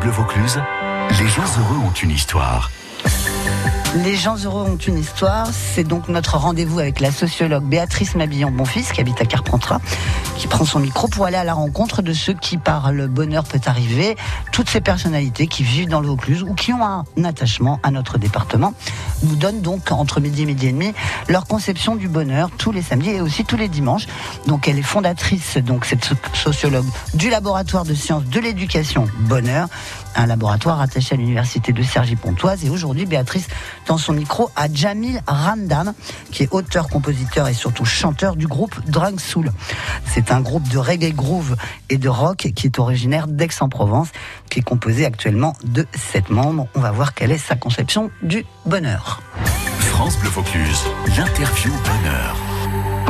Bleu 0.00 0.10
Vaucluse, 0.10 0.60
les 1.18 1.28
gens 1.28 1.42
heureux 1.58 1.78
ont 1.84 1.92
une 1.92 2.10
histoire. 2.10 2.70
Les 3.94 4.16
gens 4.16 4.36
heureux 4.42 4.62
ont 4.62 4.76
une 4.76 4.98
histoire. 4.98 5.48
C'est 5.52 5.84
donc 5.84 6.08
notre 6.08 6.38
rendez-vous 6.38 6.78
avec 6.78 6.98
la 6.98 7.12
sociologue 7.12 7.64
Béatrice 7.64 8.14
Mabillon-Bonfils, 8.14 8.90
qui 8.90 9.02
habite 9.02 9.20
à 9.20 9.26
Carpentras, 9.26 9.80
qui 10.38 10.46
prend 10.46 10.64
son 10.64 10.80
micro 10.80 11.08
pour 11.08 11.26
aller 11.26 11.36
à 11.36 11.44
la 11.44 11.52
rencontre 11.52 12.00
de 12.00 12.14
ceux 12.14 12.32
qui, 12.32 12.56
par 12.56 12.90
le 12.90 13.06
bonheur 13.06 13.44
peut 13.44 13.60
arriver, 13.66 14.16
toutes 14.50 14.70
ces 14.70 14.80
personnalités 14.80 15.46
qui 15.46 15.62
vivent 15.62 15.90
dans 15.90 16.00
le 16.00 16.06
Vaucluse 16.06 16.42
ou 16.42 16.54
qui 16.54 16.72
ont 16.72 16.82
un 16.82 17.24
attachement 17.24 17.80
à 17.82 17.90
notre 17.90 18.16
département, 18.16 18.72
nous 19.24 19.36
donnent 19.36 19.60
donc 19.60 19.92
entre 19.92 20.20
midi 20.20 20.42
et 20.42 20.46
midi 20.46 20.68
et 20.68 20.72
demi 20.72 20.94
leur 21.28 21.46
conception 21.46 21.94
du 21.94 22.08
bonheur 22.08 22.50
tous 22.56 22.72
les 22.72 22.82
samedis 22.82 23.10
et 23.10 23.20
aussi 23.20 23.44
tous 23.44 23.58
les 23.58 23.68
dimanches. 23.68 24.06
Donc 24.46 24.68
elle 24.68 24.78
est 24.78 24.82
fondatrice, 24.82 25.58
donc 25.58 25.84
cette 25.84 26.12
sociologue, 26.32 26.86
du 27.12 27.28
laboratoire 27.28 27.84
de 27.84 27.92
sciences 27.92 28.24
de 28.24 28.40
l'éducation 28.40 29.04
Bonheur, 29.20 29.68
un 30.16 30.26
laboratoire 30.26 30.80
attaché 30.80 31.14
à 31.14 31.18
l'université 31.18 31.72
de 31.72 31.82
Cergy-Pontoise. 31.82 32.64
Et 32.64 32.70
aujourd'hui, 32.70 33.06
Béatrice 33.06 33.48
dans 33.86 33.98
son 33.98 34.12
micro 34.12 34.50
à 34.56 34.72
Jamil 34.72 35.22
Ramdam, 35.26 35.94
qui 36.30 36.42
est 36.42 36.52
auteur, 36.52 36.88
compositeur 36.88 37.48
et 37.48 37.54
surtout 37.54 37.84
chanteur 37.84 38.36
du 38.36 38.46
groupe 38.46 38.74
Drunk 38.86 39.20
Soul. 39.20 39.52
C'est 40.06 40.30
un 40.30 40.40
groupe 40.40 40.68
de 40.68 40.78
reggae 40.78 41.12
groove 41.14 41.56
et 41.90 41.98
de 41.98 42.08
rock 42.08 42.48
qui 42.54 42.66
est 42.66 42.78
originaire 42.78 43.26
d'Aix-en-Provence, 43.26 44.08
qui 44.50 44.60
est 44.60 44.62
composé 44.62 45.04
actuellement 45.04 45.54
de 45.64 45.86
sept 45.94 46.30
membres. 46.30 46.68
On 46.74 46.80
va 46.80 46.90
voir 46.90 47.14
quelle 47.14 47.32
est 47.32 47.38
sa 47.38 47.56
conception 47.56 48.10
du 48.22 48.44
bonheur. 48.66 49.20
France 49.80 50.18
Bleu 50.18 50.30
Focus, 50.30 50.86
l'interview 51.16 51.70
bonheur. 51.70 52.36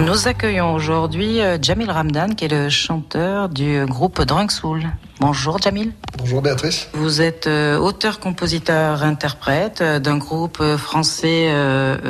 Nous 0.01 0.27
accueillons 0.27 0.75
aujourd'hui 0.75 1.41
euh, 1.41 1.59
Jamil 1.61 1.91
Ramdan, 1.91 2.35
qui 2.35 2.47
est 2.47 2.49
le 2.49 2.69
chanteur 2.69 3.49
du 3.49 3.85
groupe 3.87 4.21
Drunk 4.23 4.51
Soul. 4.51 4.83
Bonjour 5.23 5.59
Jamil. 5.59 5.93
Bonjour 6.19 6.43
Béatrice. 6.43 6.89
Vous 6.95 7.23
êtes 7.23 7.47
euh, 7.47 7.79
auteur, 7.79 8.19
compositeur, 8.19 9.05
interprète 9.05 9.81
euh, 9.81 9.99
d'un 10.01 10.19
groupe 10.19 10.59
euh, 10.61 10.77
français 10.77 11.49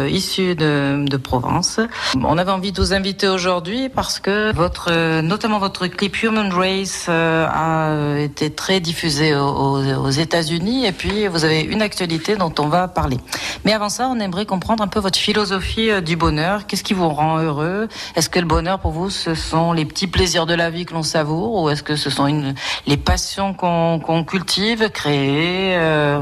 issu 0.08 0.54
de, 0.54 1.16
Provence. 1.22 1.78
On 2.16 2.38
avait 2.38 2.50
envie 2.50 2.72
de 2.72 2.80
vous 2.80 2.94
inviter 2.94 3.28
aujourd'hui 3.28 3.90
parce 3.90 4.18
que 4.18 4.52
votre, 4.54 5.20
notamment 5.20 5.58
votre 5.58 5.86
clip 5.86 6.22
Human 6.22 6.50
Race 6.52 7.08
a 7.08 8.16
été 8.18 8.50
très 8.50 8.80
diffusé 8.80 9.34
aux, 9.34 10.10
États-Unis 10.10 10.86
et 10.86 10.92
puis 10.92 11.28
vous 11.28 11.44
avez 11.44 11.60
une 11.60 11.82
actualité 11.82 12.36
dont 12.36 12.52
on 12.58 12.68
va 12.68 12.88
parler. 12.88 13.18
Mais 13.64 13.72
avant 13.72 13.88
ça, 13.88 14.08
on 14.08 14.18
aimerait 14.20 14.46
comprendre 14.46 14.82
un 14.82 14.88
peu 14.88 15.00
votre 15.00 15.18
philosophie 15.18 16.02
du 16.02 16.16
bonheur. 16.16 16.66
Qu'est-ce 16.66 16.82
qui 16.82 16.94
vous 16.94 17.08
rend 17.08 17.38
heureux? 17.38 17.88
Est-ce 18.16 18.28
que 18.28 18.40
le 18.40 18.46
bonheur 18.46 18.80
pour 18.80 18.90
vous, 18.90 19.10
ce 19.10 19.34
sont 19.34 19.72
les 19.72 19.84
petits 19.84 20.08
plaisirs 20.08 20.46
de 20.46 20.54
la 20.54 20.70
vie 20.70 20.86
que 20.86 20.94
l'on 20.94 21.02
savoure 21.02 21.62
ou 21.62 21.70
est-ce 21.70 21.82
que 21.82 21.94
ce 21.94 22.10
sont 22.10 22.26
une, 22.26 22.54
les 22.86 22.96
passions 23.04 23.54
qu'on 23.54 24.24
cultive, 24.24 24.90
créer 24.90 25.76
euh, 25.76 26.20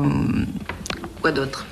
Quoi 1.21 1.33
d'autre? 1.33 1.67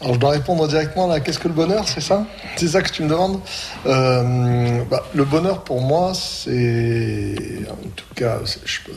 Alors 0.00 0.14
je 0.14 0.20
dois 0.20 0.30
répondre 0.30 0.68
directement 0.68 1.10
à 1.10 1.20
qu'est-ce 1.20 1.38
que 1.38 1.48
le 1.48 1.54
bonheur, 1.54 1.88
c'est 1.88 2.00
ça? 2.00 2.26
C'est 2.56 2.68
ça 2.68 2.82
que 2.82 2.90
tu 2.90 3.02
me 3.02 3.08
demandes? 3.08 3.40
Euh, 3.86 4.82
bah, 4.90 5.04
Le 5.14 5.24
bonheur 5.24 5.64
pour 5.64 5.80
moi, 5.80 6.12
c'est 6.14 7.34
en 7.70 7.88
tout 7.96 8.14
cas, 8.14 8.38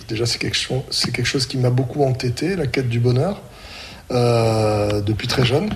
déjà 0.07 0.25
c'est 0.25 0.37
quelque 0.37 0.57
chose, 0.57 0.81
quelque 1.13 1.25
chose 1.25 1.45
qui 1.45 1.57
m'a 1.57 1.69
beaucoup 1.69 2.03
entêté, 2.03 2.55
la 2.55 2.67
quête 2.67 2.89
du 2.89 2.99
bonheur, 2.99 3.41
euh, 4.11 5.01
depuis 5.01 5.27
très 5.27 5.45
jeune. 5.45 5.69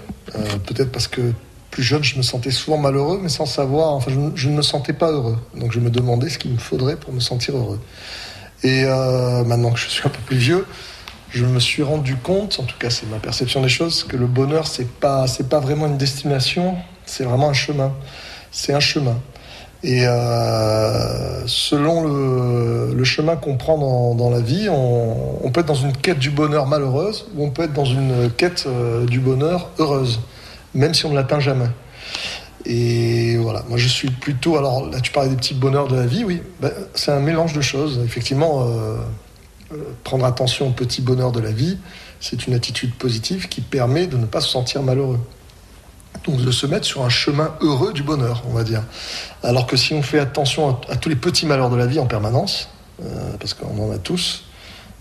Peut-être 0.66 0.92
parce 0.92 1.08
que 1.08 1.34
plus 1.72 1.84
jeune, 1.84 2.04
je 2.04 2.18
me 2.18 2.22
sentais 2.22 2.52
souvent 2.52 2.78
malheureux, 2.78 3.20
mais 3.24 3.30
sans 3.30 3.46
savoir. 3.46 3.94
Enfin, 3.94 4.12
je, 4.36 4.50
ne 4.50 4.56
me 4.56 4.62
sentais 4.62 4.94
pas 4.94 5.10
heureux. 5.10 5.38
Donc 5.56 5.72
je 5.72 5.80
me 5.80 5.90
demandais 5.90 6.30
ce 6.30 6.38
qu'il 6.38 6.52
me 6.52 6.58
faudrait 6.58 6.98
pour 6.98 7.14
me 7.14 7.22
sentir 7.22 7.56
heureux. 7.56 7.80
Et 8.64 8.84
euh, 8.86 9.44
maintenant 9.44 9.72
que 9.72 9.80
je 9.80 9.88
suis 9.88 10.06
un 10.06 10.10
peu 10.10 10.22
plus 10.26 10.38
vieux, 10.38 10.66
je 11.30 11.46
me 11.46 11.60
suis 11.60 11.82
rendu 11.82 12.16
compte, 12.16 12.60
en 12.60 12.64
tout 12.64 12.78
cas 12.78 12.90
c'est 12.90 13.10
ma 13.10 13.18
perception 13.18 13.62
des 13.62 13.70
choses, 13.70 14.04
que 14.04 14.18
le 14.18 14.28
bonheur 14.28 14.68
c'est 14.68 14.88
pas 14.88 15.28
c'est 15.28 15.50
pas 15.50 15.60
vraiment 15.60 15.88
une 15.88 15.98
destination, 15.98 16.76
c'est 17.06 17.24
vraiment 17.24 17.50
un 17.50 17.54
chemin. 17.54 17.94
C'est 18.52 18.74
un 18.74 18.80
chemin. 18.82 19.18
Et 19.84 20.06
euh, 20.06 21.48
selon 21.48 22.04
le, 22.04 23.04
chemin 23.04 23.36
qu'on 23.36 23.58
prend 23.58 24.14
dans, 24.14 24.30
la 24.30 24.40
vie, 24.40 24.70
on, 24.70 25.44
on, 25.44 25.52
peut 25.52 25.62
être 25.62 25.66
dans 25.68 25.74
une 25.74 25.94
quête 25.94 26.20
du 26.20 26.30
bonheur 26.30 26.68
malheureuse 26.68 27.26
ou 27.36 27.44
on 27.46 27.50
peut 27.50 27.64
être 27.64 27.74
dans 27.74 27.86
une 27.86 28.30
quête 28.38 28.66
euh, 28.68 29.06
du 29.08 29.20
bonheur 29.20 29.70
heureuse, 29.80 30.20
même 30.76 30.94
si 30.94 31.06
on 31.06 31.10
ne 31.10 31.16
l'atteint 31.16 31.40
jamais. 31.40 31.66
Et 32.66 33.38
voilà, 33.38 33.64
moi 33.70 33.78
je 33.78 33.88
suis 33.88 34.10
plutôt. 34.10 34.58
Alors 34.58 34.90
là, 34.90 35.00
tu 35.02 35.12
parlais 35.12 35.30
des 35.30 35.36
petits 35.36 35.54
bonheurs 35.54 35.88
de 35.88 35.96
la 35.96 36.06
vie, 36.06 36.24
oui. 36.24 36.42
Ben, 36.60 36.72
c'est 36.94 37.12
un 37.12 37.20
mélange 37.20 37.54
de 37.54 37.62
choses. 37.62 38.02
Effectivement, 38.04 38.68
euh, 38.68 38.98
euh, 39.74 39.78
prendre 40.04 40.26
attention 40.26 40.68
aux 40.68 40.72
petits 40.72 41.02
bonheurs 41.02 41.32
de 41.32 41.40
la 41.40 41.52
vie, 41.52 41.78
c'est 42.20 42.48
une 42.48 42.54
attitude 42.54 42.94
positive 42.96 43.48
qui 43.48 43.62
permet 43.62 44.08
de 44.08 44.18
ne 44.18 44.26
pas 44.26 44.42
se 44.42 44.50
sentir 44.50 44.84
malheureux. 44.84 45.20
Donc 46.26 46.38
de 46.38 46.52
se 46.52 46.68
mettre 46.68 46.86
sur 46.86 47.04
un 47.04 47.10
chemin 47.10 47.56
heureux 47.62 47.94
du 47.94 48.04
bonheur, 48.04 48.44
on 48.48 48.54
va 48.54 48.64
dire. 48.64 48.84
Alors 49.44 49.66
que 49.66 49.76
si 49.76 49.94
on 49.94 50.04
fait 50.04 50.20
attention 50.20 50.78
à, 50.90 50.96
tous 50.96 51.10
les 51.10 51.16
petits 51.16 51.46
malheurs 51.46 51.70
de 51.70 51.78
la 51.78 51.88
vie 51.88 52.00
en 52.00 52.06
permanence, 52.06 52.70
euh, 53.04 53.32
parce 53.40 53.54
qu'on 53.54 53.82
en 53.82 53.92
a 53.92 53.98
tous, 53.98 54.44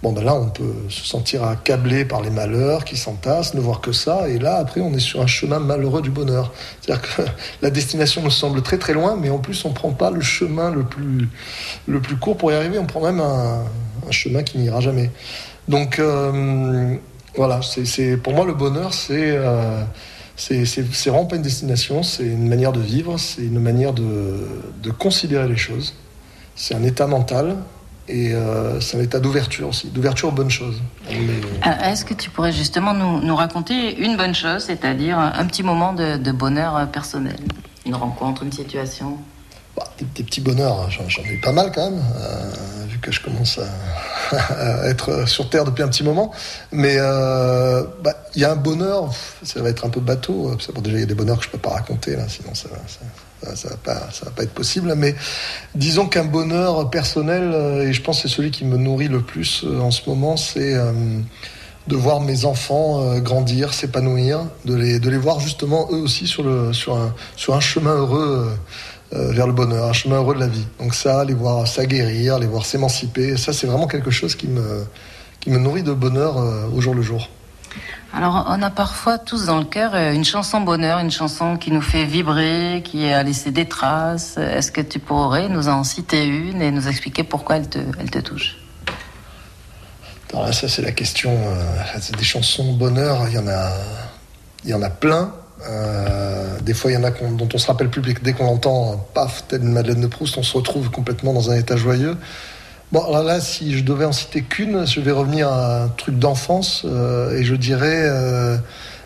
Bon, 0.02 0.12
ben 0.12 0.24
là, 0.24 0.34
on 0.34 0.48
peut 0.48 0.74
se 0.88 1.04
sentir 1.04 1.44
accablé 1.44 2.06
par 2.06 2.22
les 2.22 2.30
malheurs 2.30 2.86
qui 2.86 2.96
s'entassent, 2.96 3.52
ne 3.52 3.60
voir 3.60 3.82
que 3.82 3.92
ça. 3.92 4.30
Et 4.30 4.38
là, 4.38 4.56
après, 4.56 4.80
on 4.80 4.94
est 4.94 5.00
sur 5.00 5.20
un 5.20 5.26
chemin 5.26 5.58
malheureux 5.58 6.00
du 6.00 6.10
bonheur. 6.10 6.52
C'est-à-dire 6.80 7.02
que 7.02 7.22
la 7.62 7.68
destination 7.68 8.22
nous 8.22 8.30
semble 8.30 8.62
très 8.62 8.78
très 8.78 8.94
loin, 8.94 9.16
mais 9.20 9.28
en 9.28 9.38
plus, 9.38 9.62
on 9.66 9.70
ne 9.70 9.74
prend 9.74 9.92
pas 9.92 10.10
le 10.10 10.22
chemin 10.22 10.70
le 10.70 10.84
plus, 10.84 11.28
le 11.86 12.00
plus 12.00 12.16
court 12.16 12.38
pour 12.38 12.50
y 12.50 12.54
arriver. 12.54 12.78
On 12.78 12.86
prend 12.86 13.02
même 13.02 13.20
un, 13.20 13.62
chemin 14.10 14.42
qui 14.42 14.58
n'ira 14.58 14.80
jamais. 14.80 15.10
Donc, 15.68 15.98
euh, 15.98 16.96
voilà, 17.36 17.60
c'est, 17.62 18.16
pour 18.16 18.32
moi, 18.32 18.46
le 18.46 18.54
bonheur, 18.54 18.94
c'est. 18.94 19.36
Euh, 19.36 19.82
c'est, 20.36 20.64
vraiment 21.10 21.26
pas 21.26 21.36
une 21.36 21.42
destination, 21.42 22.02
c'est 22.02 22.24
une 22.24 22.48
manière 22.48 22.72
de 22.72 22.80
vivre, 22.80 23.18
c'est 23.18 23.42
une 23.42 23.60
manière 23.60 23.92
de, 23.92 24.38
de 24.82 24.90
considérer 24.90 25.46
les 25.46 25.58
choses. 25.58 25.94
C'est 26.56 26.74
un 26.74 26.82
état 26.82 27.06
mental, 27.06 27.58
et 28.10 28.34
euh, 28.34 28.80
c'est 28.80 28.98
un 28.98 29.02
état 29.02 29.20
d'ouverture 29.20 29.68
aussi, 29.68 29.88
d'ouverture 29.88 30.28
aux 30.28 30.32
bonnes 30.32 30.50
choses. 30.50 30.80
Euh, 31.08 31.90
est-ce 31.90 32.04
que 32.04 32.14
tu 32.14 32.30
pourrais 32.30 32.52
justement 32.52 32.92
nous, 32.94 33.36
raconter 33.36 33.96
une 33.98 34.16
bonne 34.16 34.34
chose, 34.34 34.64
c'est-à-dire 34.64 35.18
un 35.18 35.44
petit 35.46 35.62
moment 35.62 35.92
de, 35.92 36.32
bonheur 36.32 36.76
euh, 36.76 36.86
personnel? 36.86 37.38
Une 37.86 37.94
rencontre, 37.94 38.42
une 38.42 38.52
situation? 38.52 39.18
Bah, 39.76 39.84
des, 39.98 40.24
petits 40.24 40.40
bonheurs, 40.40 40.80
hein, 40.80 40.88
j'en 41.08 41.22
ai 41.22 41.36
pas 41.36 41.52
mal 41.52 41.70
quand 41.72 41.88
même, 41.88 42.02
vu 42.88 42.98
que 42.98 43.12
je 43.12 43.20
commence 43.22 43.60
à, 44.32 44.88
être 44.88 45.28
sur 45.28 45.48
Terre 45.48 45.64
depuis 45.64 45.82
un 45.82 45.88
petit 45.88 46.04
moment. 46.04 46.32
Mais 46.72 46.96
bah, 46.98 48.14
il 48.34 48.42
y 48.42 48.44
a 48.44 48.52
un 48.52 48.56
bonheur, 48.56 49.10
ça 49.42 49.62
va 49.62 49.70
être 49.70 49.84
un 49.84 49.90
peu 49.90 50.00
bateau, 50.00 50.56
déjà 50.82 50.96
il 50.96 51.00
y 51.00 51.04
a 51.04 51.06
des 51.06 51.14
bonheurs 51.14 51.38
que 51.38 51.44
je 51.44 51.50
peux 51.50 51.58
pas 51.58 51.70
raconter, 51.70 52.16
là, 52.16 52.28
sinon 52.28 52.54
ça 52.54 52.68
va 52.68 52.76
ça 52.86 53.00
va 53.46 53.76
pas, 53.76 54.10
ça 54.12 54.26
va 54.26 54.30
pas 54.30 54.42
être 54.42 54.52
possible. 54.52 54.94
Mais 54.96 55.14
disons 55.74 56.06
qu'un 56.06 56.24
bonheur 56.24 56.90
personnel, 56.90 57.50
euh, 57.54 57.88
et 57.88 57.92
je 57.92 58.02
pense 58.02 58.22
que 58.22 58.28
c'est 58.28 58.34
celui 58.34 58.50
qui 58.50 58.64
me 58.64 58.76
nourrit 58.76 59.08
le 59.08 59.20
plus 59.20 59.64
euh, 59.64 59.80
en 59.80 59.90
ce 59.90 60.08
moment, 60.08 60.36
c'est 60.36 60.74
euh, 60.74 60.92
de 61.88 61.96
voir 61.96 62.20
mes 62.20 62.44
enfants 62.44 63.18
grandir, 63.20 63.72
s'épanouir, 63.72 64.46
de 64.64 64.74
les, 64.74 65.00
de 65.00 65.10
les 65.10 65.16
voir 65.16 65.40
justement 65.40 65.88
eux 65.90 65.96
aussi 65.96 66.26
sur, 66.26 66.42
le, 66.42 66.72
sur, 66.72 66.96
un, 66.96 67.14
sur 67.36 67.54
un 67.54 67.60
chemin 67.60 67.94
heureux 67.94 68.48
vers 69.10 69.46
le 69.48 69.52
bonheur, 69.52 69.86
un 69.86 69.92
chemin 69.92 70.16
heureux 70.16 70.34
de 70.34 70.40
la 70.40 70.46
vie. 70.46 70.66
Donc 70.78 70.94
ça, 70.94 71.24
les 71.24 71.34
voir 71.34 71.66
s'aguerrir, 71.66 72.38
les 72.38 72.46
voir 72.46 72.64
s'émanciper, 72.64 73.36
ça 73.36 73.52
c'est 73.52 73.66
vraiment 73.66 73.88
quelque 73.88 74.10
chose 74.10 74.36
qui 74.36 74.46
me, 74.46 74.84
qui 75.40 75.50
me 75.50 75.58
nourrit 75.58 75.82
de 75.82 75.92
bonheur 75.92 76.36
au 76.72 76.80
jour 76.80 76.94
le 76.94 77.02
jour. 77.02 77.28
Alors, 78.12 78.46
on 78.48 78.60
a 78.62 78.70
parfois 78.70 79.18
tous 79.18 79.46
dans 79.46 79.58
le 79.58 79.64
cœur 79.64 79.92
euh, 79.94 80.12
une 80.12 80.24
chanson 80.24 80.60
bonheur, 80.60 80.98
une 80.98 81.10
chanson 81.10 81.56
qui 81.56 81.70
nous 81.70 81.80
fait 81.80 82.04
vibrer, 82.04 82.82
qui 82.84 83.06
a 83.06 83.22
laissé 83.22 83.52
des 83.52 83.66
traces. 83.66 84.36
Est-ce 84.36 84.72
que 84.72 84.80
tu 84.80 84.98
pourrais 84.98 85.48
nous 85.48 85.68
en 85.68 85.84
citer 85.84 86.26
une 86.26 86.60
et 86.60 86.70
nous 86.72 86.88
expliquer 86.88 87.22
pourquoi 87.22 87.56
elle 87.56 87.68
te, 87.68 87.78
elle 88.00 88.10
te 88.10 88.18
touche? 88.18 88.56
Alors 90.32 90.52
ça 90.54 90.68
c'est 90.68 90.82
la 90.82 90.92
question. 90.92 91.30
Euh, 91.30 91.98
des 92.16 92.24
chansons 92.24 92.72
bonheur, 92.74 93.28
il 93.28 93.34
y 93.34 93.38
en 93.38 93.48
a, 93.48 93.72
il 94.64 94.70
y 94.70 94.74
en 94.74 94.82
a 94.82 94.90
plein. 94.90 95.32
Euh, 95.68 96.58
des 96.60 96.74
fois, 96.74 96.90
il 96.90 96.94
y 96.94 96.96
en 96.96 97.04
a 97.04 97.10
dont 97.10 97.48
on 97.52 97.58
se 97.58 97.66
rappelle 97.66 97.90
plus 97.90 98.02
dès 98.22 98.32
qu'on 98.32 98.46
entend, 98.46 98.96
paf, 99.14 99.44
telle 99.48 99.62
Madeleine 99.62 100.00
de 100.00 100.06
Proust, 100.06 100.38
on 100.38 100.42
se 100.42 100.56
retrouve 100.56 100.90
complètement 100.90 101.32
dans 101.32 101.50
un 101.50 101.56
état 101.56 101.76
joyeux. 101.76 102.16
Bon, 102.92 103.04
alors 103.04 103.22
là, 103.22 103.40
si 103.40 103.78
je 103.78 103.84
devais 103.84 104.04
en 104.04 104.12
citer 104.12 104.42
qu'une, 104.42 104.84
je 104.84 105.00
vais 105.00 105.12
revenir 105.12 105.48
à 105.48 105.84
un 105.84 105.88
truc 105.88 106.18
d'enfance 106.18 106.82
euh, 106.84 107.38
et 107.38 107.44
je 107.44 107.54
dirais 107.54 108.02
euh, 108.02 108.56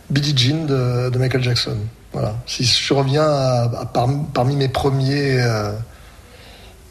Billie 0.09 0.35
Jean 0.35 0.65
de, 0.65 1.19
Michael 1.19 1.43
Jackson. 1.43 1.77
Voilà. 2.15 2.35
Si 2.47 2.65
je 2.65 2.95
reviens 2.95 3.25
à, 3.25 3.93
parmi, 4.33 4.57
mes 4.57 4.69
premiers, 4.69 5.39
euh, 5.39 5.73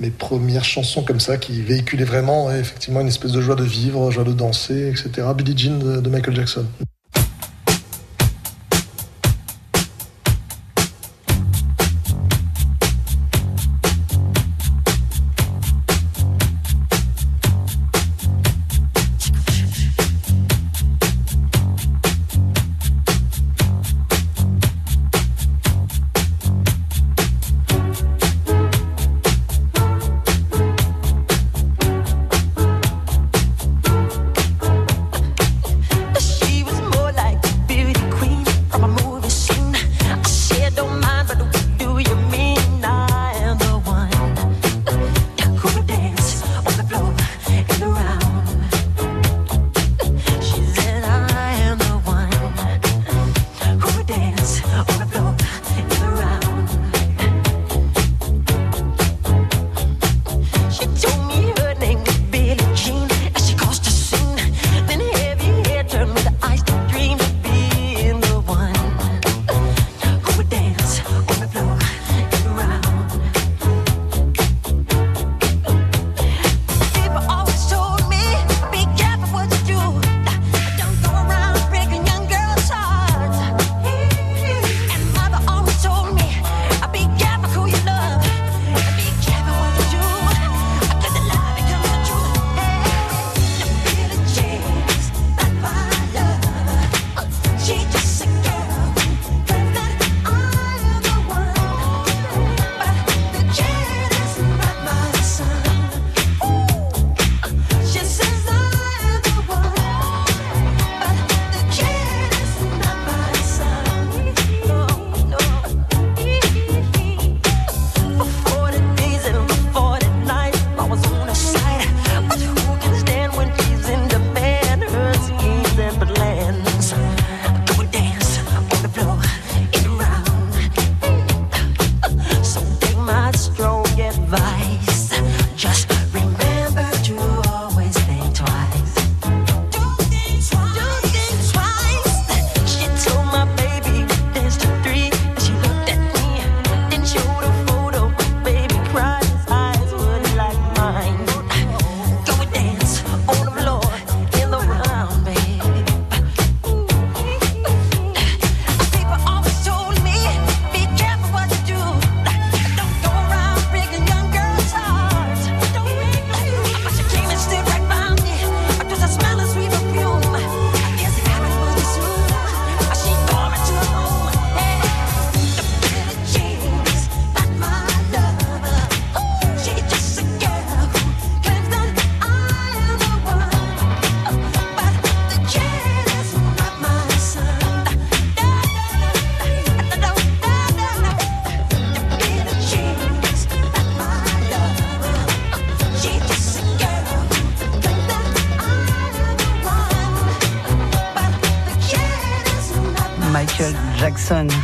mes 0.01 0.11
premières 0.11 0.65
chansons 0.65 1.01
comme 1.01 1.19
ça 1.19 1.37
qui 1.37 1.63
véhiculaient 1.63 2.03
vraiment 2.03 2.51
effectivement 2.51 3.01
une 3.01 3.07
espèce 3.07 3.31
de 3.31 3.41
joie 3.41 3.55
de 3.55 3.63
vivre, 3.63 4.11
joie 4.11 4.23
de 4.23 4.33
danser, 4.33 4.89
etc. 4.89 5.27
Billie 5.35 5.57
Jean 5.57 5.79
de 5.79 6.09
Michael 6.09 6.35
Jackson. 6.35 6.65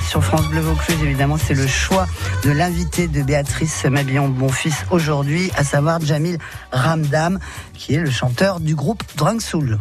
Sur 0.07 0.23
France 0.23 0.47
Bleu 0.47 0.61
Vaucluse. 0.61 0.95
Évidemment, 1.03 1.35
c'est 1.37 1.53
le 1.53 1.67
choix 1.67 2.07
de 2.45 2.51
l'invité 2.51 3.09
de 3.09 3.21
Béatrice 3.21 3.83
Mabillon-Bonfils 3.83 4.85
aujourd'hui, 4.89 5.51
à 5.57 5.65
savoir 5.65 5.99
Jamil 5.99 6.37
Ramdam, 6.71 7.39
qui 7.73 7.95
est 7.95 7.99
le 7.99 8.09
chanteur 8.09 8.61
du 8.61 8.73
groupe 8.73 9.03
Drunk 9.17 9.41
Soul. 9.41 9.79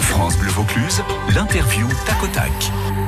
France 0.00 0.36
Bleu 0.38 0.50
Vaucluse, 0.50 1.00
l'interview 1.32 1.86
tac 2.06 2.20
au 2.24 2.26
tac. 2.26 2.50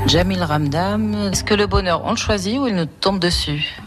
Jamil 0.07 0.45
Ramdam, 0.45 1.33
est-ce 1.33 1.43
que 1.43 1.55
le 1.55 1.67
bonheur, 1.67 2.03
on 2.05 2.11
le 2.13 2.17
choisit 2.17 2.61
ou 2.61 2.69
il 2.69 2.77
nous 2.77 2.87
tombe 2.87 3.19
dessus 3.19 3.81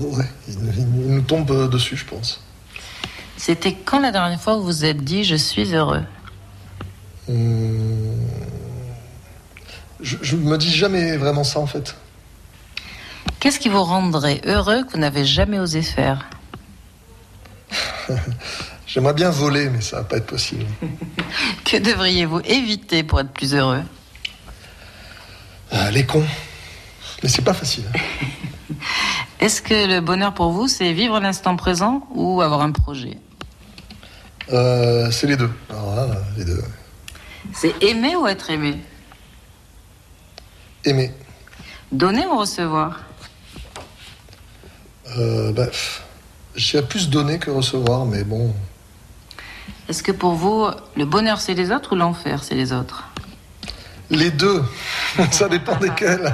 Ouais, 0.00 0.24
il, 0.48 0.54
il 0.74 0.86
nous 0.86 1.20
tombe 1.20 1.70
dessus, 1.70 1.98
je 1.98 2.06
pense. 2.06 2.42
C'était 3.36 3.74
quand 3.74 4.00
la 4.00 4.10
dernière 4.10 4.40
fois 4.40 4.56
où 4.56 4.60
vous 4.60 4.66
vous 4.66 4.84
êtes 4.86 5.04
dit 5.04 5.22
je 5.22 5.36
suis 5.36 5.74
heureux? 5.74 6.02
Hum, 7.28 7.95
Je, 10.06 10.16
je 10.22 10.36
me 10.36 10.56
dis 10.56 10.70
jamais 10.70 11.16
vraiment 11.16 11.42
ça 11.42 11.58
en 11.58 11.66
fait. 11.66 11.96
Qu'est-ce 13.40 13.58
qui 13.58 13.68
vous 13.68 13.82
rendrait 13.82 14.40
heureux 14.46 14.84
que 14.84 14.92
vous 14.92 14.98
n'avez 14.98 15.24
jamais 15.24 15.58
osé 15.58 15.82
faire? 15.82 16.30
J'aimerais 18.86 19.14
bien 19.14 19.30
voler, 19.30 19.68
mais 19.68 19.80
ça 19.80 19.96
va 19.96 20.04
pas 20.04 20.18
être 20.18 20.26
possible. 20.26 20.64
Que 21.64 21.78
devriez-vous 21.78 22.40
éviter 22.44 23.02
pour 23.02 23.18
être 23.18 23.32
plus 23.32 23.52
heureux? 23.52 23.82
Ah, 25.72 25.90
les 25.90 26.06
cons. 26.06 26.24
Mais 27.24 27.28
c'est 27.28 27.42
pas 27.42 27.52
facile. 27.54 27.84
Est-ce 29.40 29.60
que 29.60 29.88
le 29.88 30.00
bonheur 30.00 30.32
pour 30.34 30.52
vous, 30.52 30.68
c'est 30.68 30.92
vivre 30.92 31.18
l'instant 31.18 31.56
présent 31.56 32.06
ou 32.14 32.40
avoir 32.42 32.62
un 32.62 32.70
projet? 32.70 33.18
Euh, 34.52 35.10
c'est 35.10 35.26
les 35.26 35.36
deux. 35.36 35.50
Alors 35.68 35.96
là, 35.96 36.06
les 36.36 36.44
deux. 36.44 36.62
C'est 37.52 37.82
aimer 37.82 38.14
ou 38.14 38.28
être 38.28 38.48
aimé? 38.50 38.78
Aimer. 40.86 41.12
Donner 41.90 42.26
ou 42.26 42.38
recevoir? 42.38 43.00
Euh, 45.18 45.52
bah, 45.52 45.66
j'ai 46.54 46.80
plus 46.80 47.10
donner 47.10 47.38
que 47.38 47.50
recevoir, 47.50 48.06
mais 48.06 48.22
bon. 48.22 48.54
Est-ce 49.88 50.02
que 50.02 50.12
pour 50.12 50.34
vous, 50.34 50.68
le 50.96 51.04
bonheur 51.04 51.40
c'est 51.40 51.54
les 51.54 51.72
autres 51.72 51.94
ou 51.94 51.96
l'enfer 51.96 52.44
c'est 52.44 52.54
les 52.54 52.72
autres? 52.72 53.04
Les 54.10 54.30
deux. 54.30 54.62
ça 55.32 55.48
dépend 55.48 55.76
desquels. 55.76 56.32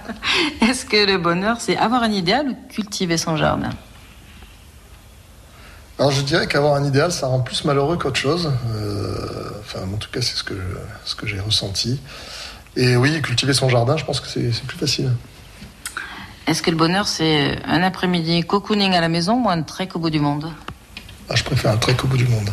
Est-ce 0.60 0.84
que 0.86 1.04
le 1.04 1.18
bonheur 1.18 1.60
c'est 1.60 1.76
avoir 1.76 2.04
un 2.04 2.12
idéal 2.12 2.48
ou 2.48 2.56
cultiver 2.68 3.16
son 3.16 3.36
jardin? 3.36 3.70
Alors 5.98 6.12
je 6.12 6.22
dirais 6.22 6.46
qu'avoir 6.46 6.74
un 6.74 6.84
idéal, 6.84 7.10
ça 7.10 7.26
rend 7.26 7.40
plus 7.40 7.64
malheureux 7.64 7.98
qu'autre 7.98 8.18
chose. 8.18 8.52
Euh, 8.74 9.50
enfin, 9.60 9.80
en 9.80 9.96
tout 9.98 10.10
cas, 10.10 10.22
c'est 10.22 10.36
ce 10.36 10.44
que, 10.44 10.54
ce 11.04 11.14
que 11.14 11.26
j'ai 11.26 11.40
ressenti. 11.40 12.00
Et 12.76 12.96
oui, 12.96 13.20
cultiver 13.20 13.52
son 13.52 13.68
jardin, 13.68 13.96
je 13.96 14.04
pense 14.04 14.20
que 14.20 14.28
c'est 14.28 14.64
plus 14.64 14.78
facile. 14.78 15.10
Est-ce 16.46 16.62
que 16.62 16.70
le 16.70 16.76
bonheur 16.76 17.06
c'est 17.06 17.58
un 17.64 17.82
après-midi 17.82 18.42
cocooning 18.42 18.92
à 18.94 19.00
la 19.00 19.08
maison 19.08 19.44
ou 19.44 19.48
un 19.48 19.62
trek 19.62 19.90
au 19.94 19.98
bout 19.98 20.10
du 20.10 20.20
monde? 20.20 20.50
Ah, 21.28 21.36
je 21.36 21.44
préfère 21.44 21.70
un 21.72 21.76
trek 21.76 21.96
au 22.02 22.06
bout 22.06 22.16
du 22.16 22.26
monde. 22.26 22.50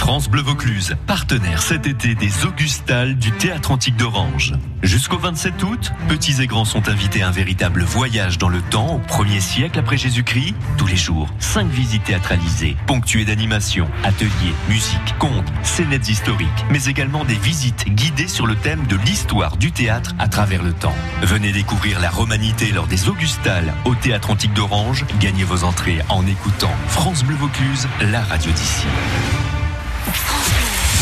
France 0.00 0.30
Bleu 0.30 0.40
Vaucluse, 0.40 0.96
partenaire 1.06 1.60
cet 1.60 1.86
été 1.86 2.14
des 2.14 2.46
Augustales 2.46 3.16
du 3.16 3.32
Théâtre 3.32 3.70
Antique 3.70 3.96
d'Orange. 3.96 4.54
Jusqu'au 4.82 5.18
27 5.18 5.62
août, 5.62 5.92
petits 6.08 6.40
et 6.40 6.46
grands 6.46 6.64
sont 6.64 6.88
invités 6.88 7.20
à 7.20 7.28
un 7.28 7.30
véritable 7.30 7.82
voyage 7.82 8.38
dans 8.38 8.48
le 8.48 8.62
temps 8.62 8.94
au 8.94 8.98
1er 8.98 9.40
siècle 9.40 9.78
après 9.78 9.98
Jésus-Christ. 9.98 10.54
Tous 10.78 10.86
les 10.86 10.96
jours, 10.96 11.28
cinq 11.38 11.68
visites 11.68 12.04
théâtralisées, 12.04 12.78
ponctuées 12.86 13.26
d'animations, 13.26 13.88
ateliers, 14.02 14.54
musique, 14.70 15.18
contes, 15.18 15.52
scénettes 15.62 16.08
historiques, 16.08 16.48
mais 16.70 16.86
également 16.86 17.26
des 17.26 17.34
visites 17.34 17.86
guidées 17.90 18.26
sur 18.26 18.46
le 18.46 18.56
thème 18.56 18.86
de 18.86 18.96
l'histoire 18.96 19.58
du 19.58 19.70
théâtre 19.70 20.14
à 20.18 20.28
travers 20.28 20.62
le 20.62 20.72
temps. 20.72 20.96
Venez 21.22 21.52
découvrir 21.52 22.00
la 22.00 22.08
romanité 22.08 22.72
lors 22.72 22.86
des 22.86 23.10
Augustales 23.10 23.74
au 23.84 23.94
Théâtre 23.94 24.30
Antique 24.30 24.54
d'Orange. 24.54 25.04
Gagnez 25.20 25.44
vos 25.44 25.62
entrées 25.62 26.00
en 26.08 26.26
écoutant 26.26 26.72
France 26.88 27.22
Bleu 27.22 27.36
Vaucluse, 27.36 27.86
la 28.00 28.22
radio 28.22 28.50
d'ici. 28.50 28.86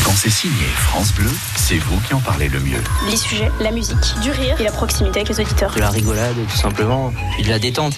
Quand 0.04 0.12
c'est 0.14 0.30
signé 0.30 0.64
France 0.76 1.12
Bleu, 1.12 1.30
c'est 1.56 1.78
vous 1.78 2.00
qui 2.00 2.14
en 2.14 2.20
parlez 2.20 2.48
le 2.48 2.60
mieux. 2.60 2.82
Les 3.10 3.16
sujets, 3.16 3.50
la 3.60 3.70
musique, 3.70 3.96
du 4.22 4.30
rire 4.30 4.60
et 4.60 4.64
la 4.64 4.72
proximité 4.72 5.20
avec 5.20 5.28
les 5.28 5.40
auditeurs. 5.40 5.74
de 5.74 5.80
la 5.80 5.90
rigolade 5.90 6.36
tout 6.50 6.56
simplement, 6.56 7.12
puis 7.34 7.42
de 7.44 7.48
la 7.48 7.58
détente. 7.58 7.96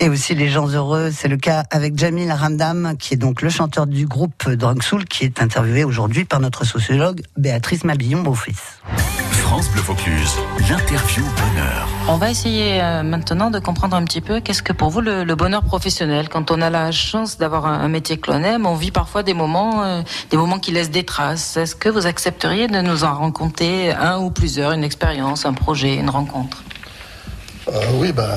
Et 0.00 0.08
aussi 0.08 0.34
les 0.34 0.48
gens 0.48 0.66
heureux, 0.68 1.10
c'est 1.14 1.28
le 1.28 1.36
cas 1.36 1.64
avec 1.70 1.96
Jamil 1.96 2.30
Ramdam, 2.32 2.96
qui 2.98 3.14
est 3.14 3.16
donc 3.16 3.40
le 3.40 3.50
chanteur 3.50 3.86
du 3.86 4.06
groupe 4.06 4.50
Drunk 4.50 4.82
Soul, 4.82 5.04
qui 5.04 5.24
est 5.24 5.40
interviewé 5.40 5.84
aujourd'hui 5.84 6.24
par 6.24 6.40
notre 6.40 6.64
sociologue 6.64 7.22
Béatrice 7.36 7.84
Mabillon-Beaufils. 7.84 8.80
France 9.32 9.68
Bleu 9.70 9.80
Vaucluse, 9.80 10.34
l'interview 10.68 11.22
bonheur. 11.24 11.88
On 12.08 12.16
va 12.16 12.30
essayer 12.30 12.82
euh, 12.82 13.02
maintenant 13.02 13.50
de 13.50 13.58
comprendre 13.58 13.96
un 13.96 14.04
petit 14.04 14.20
peu 14.20 14.40
qu'est-ce 14.40 14.62
que 14.62 14.72
pour 14.72 14.90
vous 14.90 15.00
le, 15.00 15.24
le 15.24 15.34
bonheur 15.34 15.62
professionnel. 15.62 16.28
Quand 16.28 16.50
on 16.50 16.60
a 16.60 16.68
la 16.68 16.92
chance 16.92 17.38
d'avoir 17.38 17.66
un, 17.66 17.80
un 17.80 17.88
métier 17.88 18.18
que 18.18 18.30
l'on 18.30 18.42
aime, 18.44 18.66
on 18.66 18.74
vit 18.74 18.90
parfois 18.90 19.22
des 19.22 19.34
moments, 19.34 19.84
euh, 19.84 20.02
des 20.30 20.36
moments 20.36 20.58
qui 20.58 20.70
laissent 20.70 20.90
des 20.90 21.04
traces. 21.04 21.56
Est-ce 21.56 21.74
que 21.74 21.88
vous 21.88 22.06
accepteriez 22.06 22.68
de 22.68 22.80
nous 22.80 23.04
en 23.04 23.14
raconter 23.14 23.92
un 23.92 24.18
ou 24.18 24.30
plusieurs, 24.30 24.72
une 24.72 24.84
expérience, 24.84 25.46
un 25.46 25.54
projet, 25.54 25.96
une 25.96 26.10
rencontre? 26.10 26.62
Euh, 27.68 27.80
oui, 27.94 28.12
bah, 28.12 28.28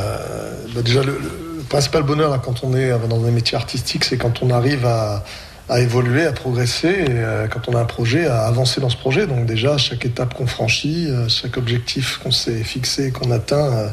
bah, 0.73 0.81
déjà, 0.81 1.03
le, 1.03 1.19
le 1.19 1.61
principal 1.67 2.03
bonheur 2.03 2.29
là, 2.31 2.39
quand 2.43 2.63
on 2.63 2.75
est 2.75 2.91
dans 3.09 3.25
un 3.25 3.31
métier 3.31 3.57
artistique, 3.57 4.05
c'est 4.05 4.17
quand 4.17 4.41
on 4.41 4.49
arrive 4.49 4.85
à, 4.85 5.23
à 5.67 5.79
évoluer, 5.79 6.25
à 6.25 6.31
progresser, 6.31 7.05
euh, 7.09 7.47
quand 7.47 7.67
on 7.67 7.75
a 7.75 7.81
un 7.81 7.85
projet, 7.85 8.27
à 8.27 8.41
avancer 8.45 8.79
dans 8.79 8.89
ce 8.89 8.97
projet. 8.97 9.25
Donc 9.25 9.45
déjà, 9.45 9.77
chaque 9.77 10.05
étape 10.05 10.35
qu'on 10.35 10.45
franchit, 10.45 11.07
euh, 11.07 11.27
chaque 11.27 11.57
objectif 11.57 12.19
qu'on 12.19 12.31
s'est 12.31 12.63
fixé, 12.63 13.11
qu'on 13.11 13.31
atteint, 13.31 13.73
euh, 13.73 13.87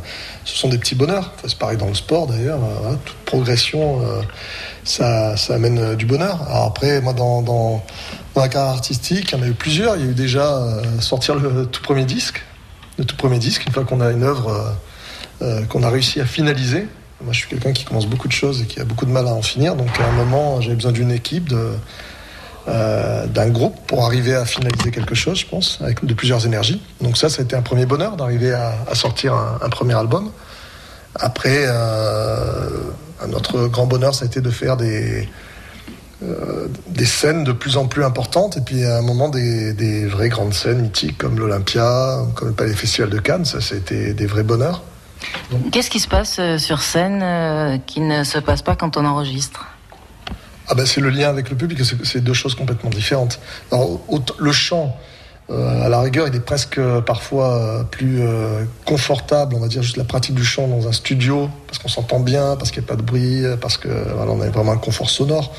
ce 0.45 0.59
sont 0.59 0.69
des 0.69 0.76
petits 0.76 0.95
bonheurs. 0.95 1.33
Enfin, 1.35 1.49
c'est 1.49 1.59
pareil 1.59 1.79
dans 1.79 1.88
le 1.88 1.95
sport 1.95 2.26
d'ailleurs. 2.26 2.59
voilà, 2.59 2.97
toute 3.05 3.17
progression, 3.25 4.02
euh, 4.02 4.21
ça, 4.85 5.37
ça 5.38 5.55
amène 5.55 5.79
euh, 5.79 5.95
du 5.95 6.05
bonheur. 6.05 6.43
Alors 6.43 6.67
après, 6.67 7.00
moi, 7.00 7.14
dans, 7.14 7.41
dans, 7.41 7.83
dans 8.35 8.43
la 8.43 8.49
carrière 8.49 8.73
artistique, 8.75 9.33
il 9.33 9.38
y 9.38 9.41
en 9.41 9.45
a 9.45 9.49
eu 9.49 9.55
plusieurs. 9.55 9.97
Il 9.97 10.05
y 10.05 10.09
a 10.09 10.11
eu 10.11 10.14
déjà 10.14 10.61
sortir 11.00 11.37
le 11.37 11.64
tout 11.64 11.83
premier 11.83 12.05
disque, 12.05 12.43
le 12.99 13.05
tout 13.05 13.17
premier 13.17 13.38
disque, 13.38 13.64
une 13.67 13.73
fois 13.73 13.85
qu'on 13.85 14.00
a 14.02 14.11
une 14.11 14.25
œuvre 14.25 14.75
qu'on 15.69 15.83
a 15.83 15.91
réussi 15.91 16.21
à 16.21 16.25
finaliser. 16.25 16.87
Moi, 17.25 17.33
je 17.33 17.38
suis 17.38 17.49
quelqu'un 17.49 17.73
qui 17.73 17.85
commence 17.85 18.07
beaucoup 18.07 18.26
de 18.26 18.33
choses 18.33 18.62
et 18.62 18.67
qui 18.67 18.81
a 18.81 18.85
beaucoup 18.85 19.07
de 19.07 19.11
mal 19.11 19.29
à 19.29 19.33
en 19.33 19.43
finir. 19.43 19.76
Donc, 19.76 19.88
à 20.00 20.09
un 20.09 20.12
moment, 20.12 20.61
j'avais 20.61 20.75
besoin 20.75 20.93
d'une 20.93 21.12
équipe, 21.12 21.55
euh, 22.69 23.26
d'un 23.26 23.49
groupe 23.49 23.76
pour 23.87 24.05
arriver 24.05 24.35
à 24.35 24.45
finaliser 24.45 24.91
quelque 24.91 25.14
chose, 25.14 25.38
je 25.38 25.47
pense, 25.47 25.79
avec 25.83 26.05
de 26.05 26.14
plusieurs 26.14 26.45
énergies. 26.47 26.83
Donc, 27.00 27.17
ça, 27.17 27.29
ça 27.29 27.43
a 27.43 27.45
été 27.45 27.55
un 27.55 27.62
premier 27.62 27.87
bonheur 27.87 28.17
d'arriver 28.17 28.52
à, 28.52 28.95
sortir 28.95 29.35
un, 29.35 29.69
premier 29.69 29.95
album. 29.95 30.33
Après, 31.14 31.64
euh, 31.67 32.69
un 33.23 33.33
autre 33.33 33.69
grand 33.69 33.87
bonheur, 33.87 34.14
ça 34.14 34.25
a 34.25 34.26
été 34.26 34.41
de 34.41 34.50
faire 34.50 34.76
des, 34.76 35.29
euh, 36.25 36.67
des 36.88 37.07
scènes 37.07 37.45
de 37.45 37.52
plus 37.52 37.76
en 37.76 37.87
plus 37.87 38.02
importantes 38.02 38.57
et 38.57 38.61
puis 38.62 38.85
à 38.85 38.99
un 38.99 39.02
moment 39.02 39.29
des, 39.29 39.75
des 39.75 40.07
vraies 40.07 40.29
grandes 40.29 40.55
scènes 40.55 40.81
mythiques 40.81 41.19
comme 41.19 41.38
l'Olympia, 41.38 42.19
comme 42.35 42.49
le 42.49 42.55
Palais 42.55 42.75
Festival 42.75 43.11
de 43.11 43.19
Cannes, 43.19 43.45
ça, 43.45 43.61
ça 43.61 43.75
a 43.75 43.79
été 43.79 44.14
des 44.14 44.26
vrais 44.26 44.43
bonheurs. 44.43 44.83
Qu'est-ce 45.71 45.91
qui 45.91 46.00
se 46.00 46.09
passe 46.09 46.37
euh, 46.38 46.59
sur 46.59 46.83
scène 46.83 47.21
euh, 47.23 47.79
qui 47.87 48.00
ne 48.00 48.25
se 48.25 48.38
passe 48.38 48.62
pas 48.62 48.75
quand 48.76 48.97
on 48.97 49.05
enregistre? 49.05 49.67
Ah 50.69 50.75
ben 50.75 50.87
c'est 50.87 51.00
le 51.00 51.11
lien 51.11 51.29
avec 51.29 51.50
le 51.50 51.57
public, 51.57 51.79
c'est- 51.85 52.21
deux 52.21 52.33
choses 52.33 52.55
complètement 52.55 52.91
différentes. 52.91 53.41
Le 54.38 54.52
chant, 54.52 54.97
euh, 55.50 55.85
à 55.85 55.88
la 55.88 56.00
rigueur, 56.00 56.29
il 56.29 56.35
est 56.35 56.41
presque 56.41 56.81
parfois 57.05 57.85
plus 57.91 58.21
confortable, 58.85 59.55
on 59.57 59.61
va 59.61 59.69
dire, 59.69 59.83
juste 59.83 59.97
la 59.97 60.05
pratique 60.05 60.35
du 60.35 60.45
chant 60.45 60.69
dans 60.69 60.87
un 60.88 60.93
studio, 60.93 61.50
parce 61.67 61.79
qu'on 61.79 61.88
s'entend 61.88 62.21
bien, 62.21 62.57
parce 62.57 62.71
qu'il 62.71 62.81
n'y 62.81 62.87
a 62.87 62.88
pas 62.88 62.97
de 62.97 63.02
bruit, 63.02 63.43
parce 63.61 63.76
que 63.76 63.88
voilà, 63.88 64.31
on 64.33 64.41
a 64.41 64.49
vraiment 64.50 64.73
un 64.73 64.76
confort 64.79 65.11
sonore 65.11 65.52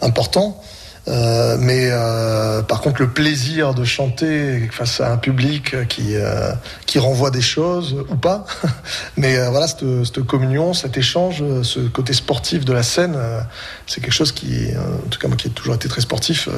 important. 0.00 0.62
Euh, 1.06 1.56
mais 1.60 1.88
euh, 1.90 2.62
par 2.62 2.80
contre, 2.80 3.02
le 3.02 3.10
plaisir 3.10 3.74
de 3.74 3.84
chanter 3.84 4.68
face 4.72 5.00
à 5.00 5.12
un 5.12 5.18
public 5.18 5.86
qui 5.88 6.16
euh, 6.16 6.52
qui 6.86 6.98
renvoie 6.98 7.30
des 7.30 7.42
choses 7.42 7.94
ou 8.08 8.16
pas, 8.16 8.46
mais 9.16 9.36
euh, 9.36 9.50
voilà 9.50 9.66
cette, 9.66 9.84
cette 10.04 10.22
communion, 10.22 10.72
cet 10.72 10.96
échange, 10.96 11.44
ce 11.62 11.80
côté 11.80 12.14
sportif 12.14 12.64
de 12.64 12.72
la 12.72 12.82
scène, 12.82 13.14
euh, 13.16 13.40
c'est 13.86 14.00
quelque 14.00 14.14
chose 14.14 14.32
qui, 14.32 14.68
en 14.76 15.08
tout 15.08 15.18
cas 15.18 15.28
moi 15.28 15.36
qui 15.36 15.48
ai 15.48 15.50
toujours 15.50 15.74
été 15.74 15.88
très 15.88 16.00
sportif, 16.00 16.48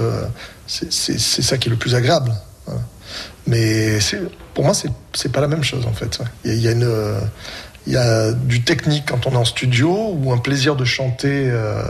c'est 0.69 0.91
ça 1.19 1.59
qui 1.59 1.69
est 1.69 1.71
le 1.73 1.77
plus 1.77 1.95
agréable. 1.95 2.33
voilà. 2.67 2.81
Mais 3.49 4.01
c'est 4.01 4.21
pour 4.55 4.65
moi 4.65 4.75
c'est 4.75 5.33
pas 5.33 5.41
la 5.41 5.49
même 5.49 5.65
chose 5.65 5.87
en 5.87 5.93
fait. 5.93 6.21
Il 6.45 6.55
y 6.55 6.63
y 6.63 6.69
a 6.69 6.73
une 6.73 6.89
il 7.87 7.93
y 7.93 7.97
a 7.97 8.33
du 8.33 8.63
technique 8.63 9.05
quand 9.07 9.27
on 9.27 9.33
est 9.33 9.37
en 9.37 9.45
studio 9.45 10.13
ou 10.15 10.33
un 10.33 10.39
plaisir 10.39 10.77
de 10.77 10.85
chanter. 10.85 11.49
euh, 11.51 11.83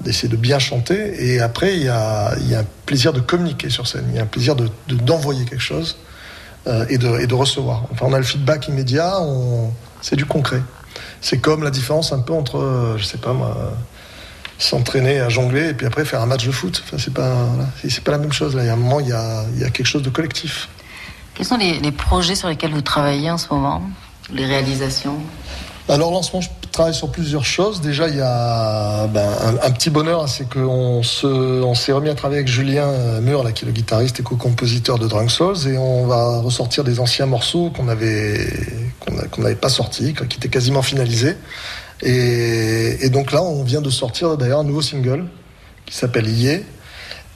d'essayer 0.00 0.28
de 0.28 0.36
bien 0.36 0.58
chanter. 0.58 1.26
Et 1.26 1.40
après 1.40 1.76
il 1.76 1.84
y, 1.84 1.88
a, 1.88 2.34
y 2.40 2.54
a 2.54 2.60
un 2.60 2.66
plaisir 2.86 3.12
de 3.12 3.20
communiquer 3.20 3.70
sur 3.70 3.86
scène. 3.86 4.06
Il 4.10 4.16
y 4.16 4.18
a 4.18 4.22
un 4.22 4.26
plaisir 4.26 4.56
de 4.56 4.68
de- 4.88 4.96
d'envoyer 4.96 5.44
quelque 5.44 5.62
chose 5.62 5.96
euh, 6.66 6.86
et, 6.88 6.98
de, 6.98 7.20
et 7.20 7.26
de 7.26 7.34
recevoir. 7.34 7.84
Enfin 7.92 8.06
on 8.08 8.12
a 8.12 8.18
le 8.18 8.24
feedback 8.24 8.68
immédiat 8.68 9.14
c'est 10.02 10.16
du 10.16 10.26
concret. 10.26 10.62
C'est 11.20 11.38
comme 11.38 11.62
la 11.62 11.70
différence 11.70 12.12
un 12.12 12.20
peu 12.20 12.32
entre 12.32 12.58
euh, 12.58 12.98
je 12.98 13.04
sais 13.04 13.18
pas 13.18 13.34
s'entraîner 14.58 15.20
à 15.20 15.28
jongler 15.28 15.70
et 15.70 15.74
puis 15.74 15.86
après 15.86 16.04
faire 16.04 16.20
un 16.20 16.26
match 16.26 16.46
de 16.46 16.52
foot. 16.52 16.82
Enfin, 16.86 16.96
c'est 16.98 17.12
pas, 17.12 17.46
pas 18.04 18.12
la 18.12 18.18
même 18.18 18.32
chose. 18.32 18.54
Là, 18.54 18.62
il 18.62 18.66
y 18.66 18.70
a 18.70 18.74
un 18.74 18.76
moment, 18.76 19.00
il 19.00 19.08
y 19.08 19.12
a, 19.12 19.44
il 19.54 19.60
y 19.60 19.64
a 19.64 19.70
quelque 19.70 19.86
chose 19.86 20.02
de 20.02 20.10
collectif. 20.10 20.68
Quels 21.34 21.46
sont 21.46 21.56
les, 21.56 21.92
projets 21.92 22.36
sur 22.36 22.48
lesquels 22.48 22.72
vous 22.72 22.80
travaillez 22.80 23.30
en 23.30 23.38
ce 23.38 23.48
moment? 23.52 23.82
Les 24.32 24.46
réalisations? 24.46 25.18
Alors, 25.86 26.10
lancement, 26.10 26.40
je 26.40 26.48
travaille 26.72 26.94
sur 26.94 27.10
plusieurs 27.10 27.44
choses. 27.44 27.82
Déjà, 27.82 28.08
il 28.08 28.16
y 28.16 28.20
a 28.22 29.06
ben, 29.08 29.28
un, 29.62 29.70
petit 29.70 29.90
bonheur, 29.90 30.28
c'est 30.30 30.48
qu'on 30.48 31.02
se, 31.02 31.26
on 31.26 31.74
s'est 31.74 31.92
remis 31.92 32.08
à 32.08 32.14
travailler 32.14 32.38
avec 32.38 32.48
Julien 32.48 33.20
Mur, 33.20 33.44
là, 33.44 33.52
qui 33.52 33.64
est 33.64 33.66
le 33.66 33.72
guitariste 33.72 34.18
et 34.18 34.22
co-compositeur 34.22 34.98
de 34.98 35.06
Drunk 35.06 35.30
Souls, 35.30 35.68
et 35.68 35.76
on 35.76 36.06
va 36.06 36.40
ressortir 36.40 36.84
des 36.84 37.00
anciens 37.00 37.26
morceaux 37.26 37.70
qu'on 37.70 37.88
avait, 37.88 38.48
qu'on 39.00 39.42
n'avait 39.42 39.54
pas 39.56 39.68
sortis, 39.68 40.14
qui 40.14 40.38
étaient 40.38 40.48
quasiment 40.48 40.80
finalisés. 40.80 41.36
Et, 42.02 43.04
et, 43.04 43.10
donc 43.10 43.30
là, 43.30 43.42
on 43.42 43.62
vient 43.62 43.82
de 43.82 43.90
sortir 43.90 44.38
d'ailleurs 44.38 44.60
un 44.60 44.64
nouveau 44.64 44.82
single 44.82 45.26
qui 45.84 45.94
s'appelle 45.94 46.28
Yé 46.28 46.64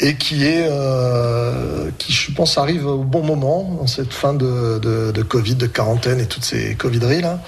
et 0.00 0.16
qui 0.16 0.46
est, 0.46 0.66
euh, 0.70 1.90
qui 1.98 2.12
je 2.12 2.32
pense 2.32 2.56
arrive 2.56 2.86
au 2.86 2.98
bon 2.98 3.22
moment 3.22 3.78
en 3.80 3.86
cette 3.86 4.12
fin 4.12 4.32
de, 4.32 4.78
de, 4.78 5.10
de 5.10 5.22
Covid, 5.22 5.56
de 5.56 5.66
quarantaine 5.66 6.20
et 6.20 6.26
toutes 6.26 6.44
ces 6.44 6.74
Covideries 6.76 7.22
là. 7.22 7.40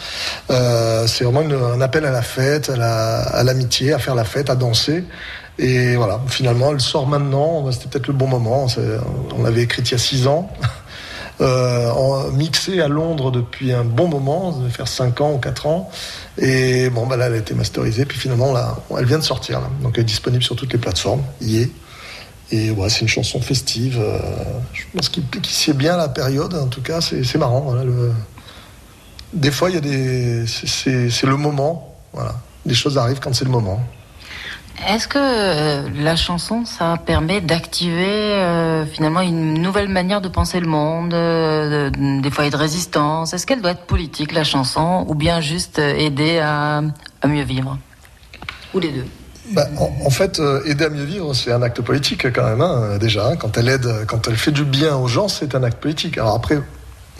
Euh, 0.50 1.07
c'est 1.07 1.25
vraiment 1.25 1.40
un 1.40 1.80
appel 1.80 2.04
à 2.04 2.11
la 2.11 2.23
fête, 2.23 2.71
à 2.71 3.42
l'amitié, 3.45 3.92
à, 3.92 3.97
à 3.97 3.99
faire 3.99 4.14
la 4.14 4.25
fête, 4.25 4.50
à 4.50 4.57
danser. 4.57 5.04
Et 5.59 5.95
voilà, 5.97 6.21
finalement, 6.28 6.73
elle 6.73 6.80
sort 6.80 7.07
maintenant. 7.07 7.71
C'était 7.71 7.88
peut-être 7.88 8.07
le 8.09 8.14
bon 8.14 8.26
moment. 8.26 8.66
On 9.37 9.42
l'avait 9.42 9.62
écrite 9.62 9.90
il 9.90 9.92
y 9.92 9.95
a 9.95 9.99
six 9.99 10.26
ans. 10.26 10.50
Euh, 11.40 12.30
mixée 12.33 12.83
à 12.83 12.88
Londres 12.88 13.30
depuis 13.30 13.73
un 13.73 13.83
bon 13.83 14.09
moment, 14.09 14.52
ça 14.52 14.69
faire 14.69 14.87
5 14.87 15.23
ans 15.23 15.33
ou 15.33 15.38
4 15.38 15.66
ans. 15.66 15.90
Et 16.37 16.90
bon, 16.90 17.07
bah 17.07 17.16
là, 17.16 17.28
elle 17.28 17.33
a 17.33 17.37
été 17.38 17.54
masterisée. 17.54 18.04
Puis 18.04 18.19
finalement, 18.19 18.52
là, 18.52 18.76
elle 18.99 19.07
vient 19.07 19.19
de 19.19 19.25
sortir. 19.25 19.61
Là. 19.61 19.71
Donc, 19.83 19.92
elle 19.95 20.02
est 20.02 20.04
disponible 20.04 20.42
sur 20.42 20.54
toutes 20.54 20.75
les 20.75 20.78
plateformes. 20.78 21.23
Y 21.40 21.62
est. 21.62 21.71
Et 22.52 22.71
ouais, 22.71 22.88
c'est 22.88 23.02
une 23.02 23.09
chanson 23.09 23.40
festive. 23.40 23.99
Euh, 24.00 24.19
je 24.73 24.83
pense 24.92 25.09
qu'il 25.09 25.25
qu 25.25 25.73
bien 25.73 25.97
la 25.97 26.09
période. 26.09 26.54
En 26.54 26.66
tout 26.66 26.83
cas, 26.83 27.00
c'est 27.00 27.37
marrant. 27.37 27.75
Des 29.33 29.50
fois, 29.50 29.71
il 29.71 29.75
y 29.75 29.78
a 29.78 29.80
des. 29.80 30.47
C'est 30.47 31.26
le 31.26 31.37
moment. 31.37 31.95
Voilà. 32.12 32.35
Les 32.66 32.75
choses 32.75 32.99
arrivent 32.99 33.21
quand 33.21 33.35
c'est 33.35 33.45
le 33.45 33.50
moment. 33.50 33.80
Est-ce 34.87 35.07
que 35.07 35.19
euh, 35.19 35.88
la 35.95 36.16
chanson, 36.16 36.64
ça 36.64 36.97
permet 37.04 37.42
d'activer 37.42 38.33
euh, 38.35 38.87
finalement 38.87 39.21
une 39.21 39.54
nouvelle 39.54 39.88
manière 39.88 40.23
de 40.23 40.28
penser 40.28 40.59
le 40.59 40.66
monde, 40.66 41.12
euh, 41.12 41.90
des 41.90 42.30
foyers 42.30 42.50
de 42.50 42.57
résistance? 42.57 43.35
Est-ce 43.35 43.47
qu'elle 43.47 43.61
doit 43.61 43.73
être 43.73 43.85
politique, 43.85 44.33
la 44.33 44.45
chanson, 44.45 45.04
ou 45.07 45.14
bien 45.14 45.42
juste 45.42 45.78
aider 45.78 46.38
à, 46.38 46.83
à 47.21 47.28
mieux 47.28 47.42
vivre? 47.42 47.78
Ou 48.73 48.80
les 48.80 48.90
deux 48.90 49.07
bah, 49.50 49.66
en, 49.78 49.92
en, 50.04 50.11
fait, 50.11 50.38
euh, 50.38 50.62
aider 50.64 50.85
à 50.85 50.88
mieux 50.88 51.04
vivre, 51.04 51.35
c'est 51.35 51.52
un 51.52 51.62
acte 51.62 51.80
politique 51.83 52.33
quand 52.33 52.45
même, 52.45 52.61
hein, 52.61 52.99
déjà. 52.99 53.28
Hein. 53.28 53.37
quand 53.37 53.57
elle 53.59 53.69
aide, 53.69 53.88
quand 54.07 54.28
elle 54.28 54.37
fait 54.37 54.52
du 54.52 54.64
bien 54.64 54.97
aux 54.97 55.09
gens, 55.09 55.28
c'est 55.28 55.54
un 55.54 55.62
acte 55.62 55.80
politique. 55.80 56.19
Alors 56.19 56.35
après, 56.35 56.61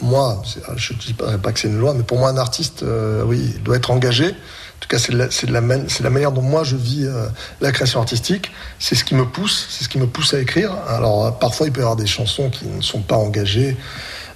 moi, 0.01 0.41
je 0.75 0.93
ne 0.93 0.97
dis 0.97 1.13
pas, 1.13 1.37
que 1.37 1.59
c'est 1.59 1.67
une 1.67 1.77
loi, 1.77 1.93
mais 1.93 2.03
pour 2.03 2.17
moi, 2.17 2.29
un 2.29 2.37
artiste, 2.37 2.83
euh, 2.83 3.23
oui, 3.25 3.55
doit 3.63 3.75
être 3.75 3.91
engagé. 3.91 4.27
En 4.27 4.79
tout 4.79 4.87
cas, 4.87 4.97
c'est 4.97 5.13
la, 5.13 5.27
la, 5.27 5.61
la, 5.61 6.09
manière 6.09 6.31
dont 6.31 6.41
moi 6.41 6.63
je 6.63 6.75
vis 6.75 7.05
euh, 7.05 7.27
la 7.59 7.71
création 7.71 7.99
artistique. 7.99 8.51
C'est 8.79 8.95
ce 8.95 9.03
qui 9.03 9.13
me 9.13 9.25
pousse, 9.25 9.67
c'est 9.69 9.83
ce 9.83 9.89
qui 9.89 9.99
me 9.99 10.07
pousse 10.07 10.33
à 10.33 10.39
écrire. 10.39 10.73
Alors 10.87 11.37
parfois, 11.37 11.67
il 11.67 11.73
peut 11.73 11.81
y 11.81 11.83
avoir 11.83 11.97
des 11.97 12.07
chansons 12.07 12.49
qui 12.49 12.65
ne 12.65 12.81
sont 12.81 13.01
pas 13.01 13.15
engagées. 13.15 13.77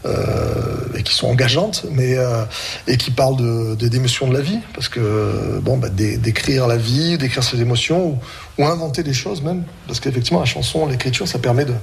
Euh, 0.06 0.98
et 0.98 1.04
qui 1.04 1.16
sont 1.16 1.28
engageantes, 1.28 1.86
mais 1.92 2.18
euh, 2.18 2.46
et 2.88 2.96
qui 2.96 3.10
parlent 3.10 3.38
de, 3.38 3.88
d'émotions 3.88 4.28
de, 4.28 4.34
de, 4.34 4.38
la 4.38 4.44
vie, 4.44 4.60
parce 4.74 4.88
que 4.88 5.60
bon, 5.62 5.78
bah, 5.78 5.90
d'écrire 5.90 6.68
la 6.68 6.78
vie, 6.78 7.18
d'écrire 7.18 7.44
ses 7.44 7.60
émotions, 7.60 8.20
ou, 8.58 8.66
inventer 8.66 9.02
des 9.02 9.14
choses 9.14 9.42
même, 9.42 9.64
parce 9.88 10.00
qu'effectivement 10.00 10.40
la 10.40 10.46
chanson, 10.46 10.86
l'écriture, 10.86 11.28
ça 11.28 11.40
permet 11.40 11.66
de 11.66 11.74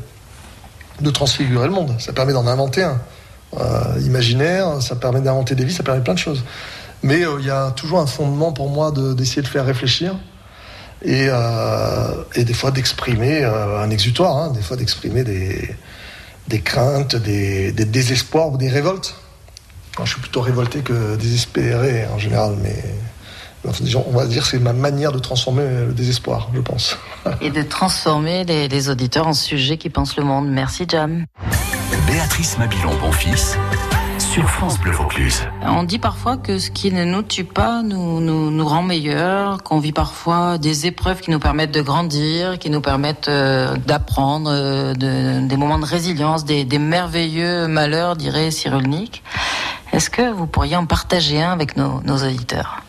de 1.00 1.10
transfigurer 1.10 1.66
le 1.66 1.72
monde, 1.72 1.94
ça 1.98 2.12
permet 2.12 2.32
d'en 2.32 2.46
inventer 2.46 2.84
un 2.84 3.00
euh, 3.58 4.00
imaginaire, 4.04 4.80
ça 4.80 4.94
permet 4.94 5.20
d'inventer 5.20 5.54
des 5.54 5.64
vies, 5.64 5.74
ça 5.74 5.82
permet 5.82 6.02
plein 6.02 6.14
de 6.14 6.18
choses. 6.18 6.44
Mais 7.02 7.22
il 7.40 7.44
y 7.44 7.50
a 7.50 7.72
toujours 7.72 7.98
un 7.98 8.06
fondement 8.06 8.52
pour 8.52 8.68
moi 8.68 8.92
de, 8.92 9.14
d'essayer 9.14 9.42
de 9.42 9.48
faire 9.48 9.66
réfléchir 9.66 10.14
et, 11.04 11.26
et 12.36 12.44
des 12.44 12.54
fois 12.54 12.70
d'exprimer 12.70 13.42
un 13.42 13.90
exutoire, 13.90 14.36
hein, 14.36 14.52
des 14.54 14.62
fois 14.62 14.76
d'exprimer 14.76 15.24
des 15.24 15.74
des 16.52 16.60
craintes, 16.60 17.16
des, 17.16 17.72
des, 17.72 17.86
désespoirs 17.86 18.52
ou 18.52 18.58
des 18.58 18.68
révoltes. 18.68 19.14
je 20.04 20.10
suis 20.10 20.20
plutôt 20.20 20.42
révolté 20.42 20.80
que 20.82 21.16
désespéré 21.16 22.06
en 22.14 22.18
général, 22.18 22.56
mais 22.62 22.76
on 23.64 24.10
va 24.10 24.26
dire 24.26 24.44
c'est 24.44 24.58
ma 24.58 24.74
manière 24.74 25.12
de 25.12 25.18
transformer 25.18 25.64
le 25.86 25.94
désespoir, 25.94 26.50
je 26.54 26.60
pense. 26.60 26.98
Et 27.40 27.50
de 27.50 27.62
transformer 27.62 28.44
les, 28.44 28.68
les 28.68 28.90
auditeurs 28.90 29.26
en 29.26 29.32
sujets 29.32 29.78
qui 29.78 29.88
pensent 29.88 30.16
le 30.16 30.24
monde. 30.24 30.48
Merci 30.50 30.84
Jam. 30.86 31.24
Béatrice 32.06 32.58
Mabilon, 32.58 32.94
bon 33.00 33.12
fils 33.12 33.56
sur 34.32 34.48
France 34.48 34.80
Bleu 34.80 34.92
Vaucluse. 34.92 35.46
On 35.60 35.82
dit 35.82 35.98
parfois 35.98 36.38
que 36.38 36.58
ce 36.58 36.70
qui 36.70 36.90
ne 36.90 37.04
nous 37.04 37.22
tue 37.22 37.44
pas 37.44 37.82
nous, 37.82 38.18
nous, 38.22 38.50
nous 38.50 38.66
rend 38.66 38.82
meilleurs, 38.82 39.62
qu'on 39.62 39.78
vit 39.78 39.92
parfois 39.92 40.56
des 40.56 40.86
épreuves 40.86 41.20
qui 41.20 41.30
nous 41.30 41.38
permettent 41.38 41.70
de 41.70 41.82
grandir, 41.82 42.58
qui 42.58 42.70
nous 42.70 42.80
permettent 42.80 43.28
euh, 43.28 43.76
d'apprendre, 43.76 44.50
euh, 44.50 44.94
de, 44.94 45.46
des 45.46 45.56
moments 45.58 45.78
de 45.78 45.84
résilience, 45.84 46.46
des, 46.46 46.64
des 46.64 46.78
merveilleux 46.78 47.68
malheurs, 47.68 48.16
dirait 48.16 48.50
Cyrulnik. 48.50 49.22
Est-ce 49.92 50.08
que 50.08 50.32
vous 50.32 50.46
pourriez 50.46 50.76
en 50.76 50.86
partager 50.86 51.42
un 51.42 51.52
avec 51.52 51.76
nos, 51.76 52.00
nos 52.00 52.16
auditeurs? 52.16 52.80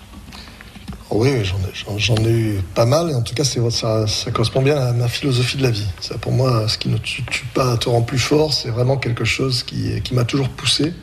Oui, 1.09 1.43
j'en 1.43 2.15
ai, 2.15 2.21
ai, 2.21 2.31
eu 2.31 2.61
pas 2.73 2.85
mal, 2.85 3.11
et 3.11 3.15
en 3.15 3.21
tout 3.21 3.35
cas, 3.35 3.43
ça, 3.43 4.07
ça, 4.07 4.31
correspond 4.31 4.61
bien 4.61 4.77
à 4.77 4.93
ma 4.93 5.09
philosophie 5.09 5.57
de 5.57 5.63
la 5.63 5.71
vie. 5.71 5.87
Ça, 5.99 6.17
pour 6.17 6.31
moi, 6.31 6.69
ce 6.69 6.77
qui 6.77 6.87
ne 6.87 6.97
tue, 6.97 7.21
tue 7.25 7.45
pas 7.53 7.75
te 7.75 7.89
rend 7.89 8.01
plus 8.01 8.17
fort, 8.17 8.53
c'est 8.53 8.69
vraiment 8.69 8.95
quelque 8.95 9.25
chose 9.25 9.63
qui, 9.63 10.01
qui 10.03 10.13
m'a 10.13 10.23
toujours 10.23 10.47
poussé 10.47 10.93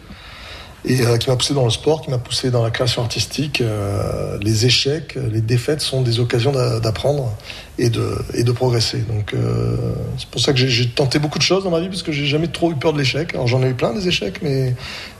et 0.85 1.03
euh, 1.03 1.19
qui 1.19 1.29
m'a 1.29 1.37
poussé 1.37 1.55
dans 1.55 1.65
le 1.65 1.71
sport, 1.71 2.03
qui 2.03 2.11
m'a 2.11 2.19
poussé 2.19 2.51
dans 2.51 2.63
la 2.63 2.71
création 2.71 3.03
artistique. 3.03 3.61
Euh, 3.61 4.39
les 4.41 4.67
échecs, 4.67 5.17
les 5.31 5.41
défaites 5.41 5.81
sont 5.81 6.03
des 6.03 6.21
occasions 6.21 6.53
d'apprendre 6.53 7.33
et 7.79 7.91
de, 7.91 8.53
progresser. 8.53 8.99
Donc 8.99 9.35
euh, 9.35 9.77
c'est 10.19 10.29
pour 10.29 10.41
ça 10.41 10.53
que 10.53 10.59
j'ai 10.59 10.89
tenté 10.89 11.19
beaucoup 11.19 11.39
de 11.39 11.45
choses 11.45 11.65
dans 11.65 11.71
ma 11.71 11.81
vie 11.81 11.89
parce 11.89 12.03
que 12.03 12.13
j'ai 12.13 12.27
jamais 12.27 12.49
trop 12.49 12.73
eu 12.73 12.77
peur 12.77 12.93
de 12.93 12.99
l'échec. 12.99 13.35
Alors 13.35 13.47
j'en 13.47 13.63
ai 13.63 13.69
eu 13.69 13.75
plein 13.75 13.93
des 13.93 14.09
échecs, 14.09 14.41
mais 14.43 14.75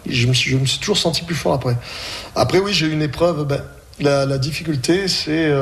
je 0.09 0.27
me 0.27 0.33
suis, 0.33 0.59
toujours 0.81 0.99
senti 0.99 1.23
plus 1.23 1.35
fort 1.35 1.53
après. 1.53 1.77
Après 2.35 2.59
oui, 2.59 2.73
j'ai 2.73 2.87
eu 2.87 2.93
une 2.93 3.03
épreuve. 3.03 3.45
Ben, 3.47 3.63
la, 4.01 4.25
la, 4.25 4.39
difficulté, 4.39 5.09
c'est 5.09 5.53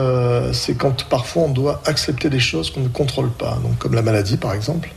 quand 0.78 1.09
parfois 1.09 1.43
on 1.45 1.49
doit 1.49 1.83
accepter 1.87 2.31
des 2.31 2.38
choses 2.38 2.71
qu'on 2.71 2.83
ne 2.83 2.88
contrôle 2.88 3.33
pas, 3.33 3.59
donc 3.64 3.78
comme 3.78 3.95
la 3.95 4.02
maladie 4.02 4.37
par 4.37 4.55
exemple. 4.55 4.90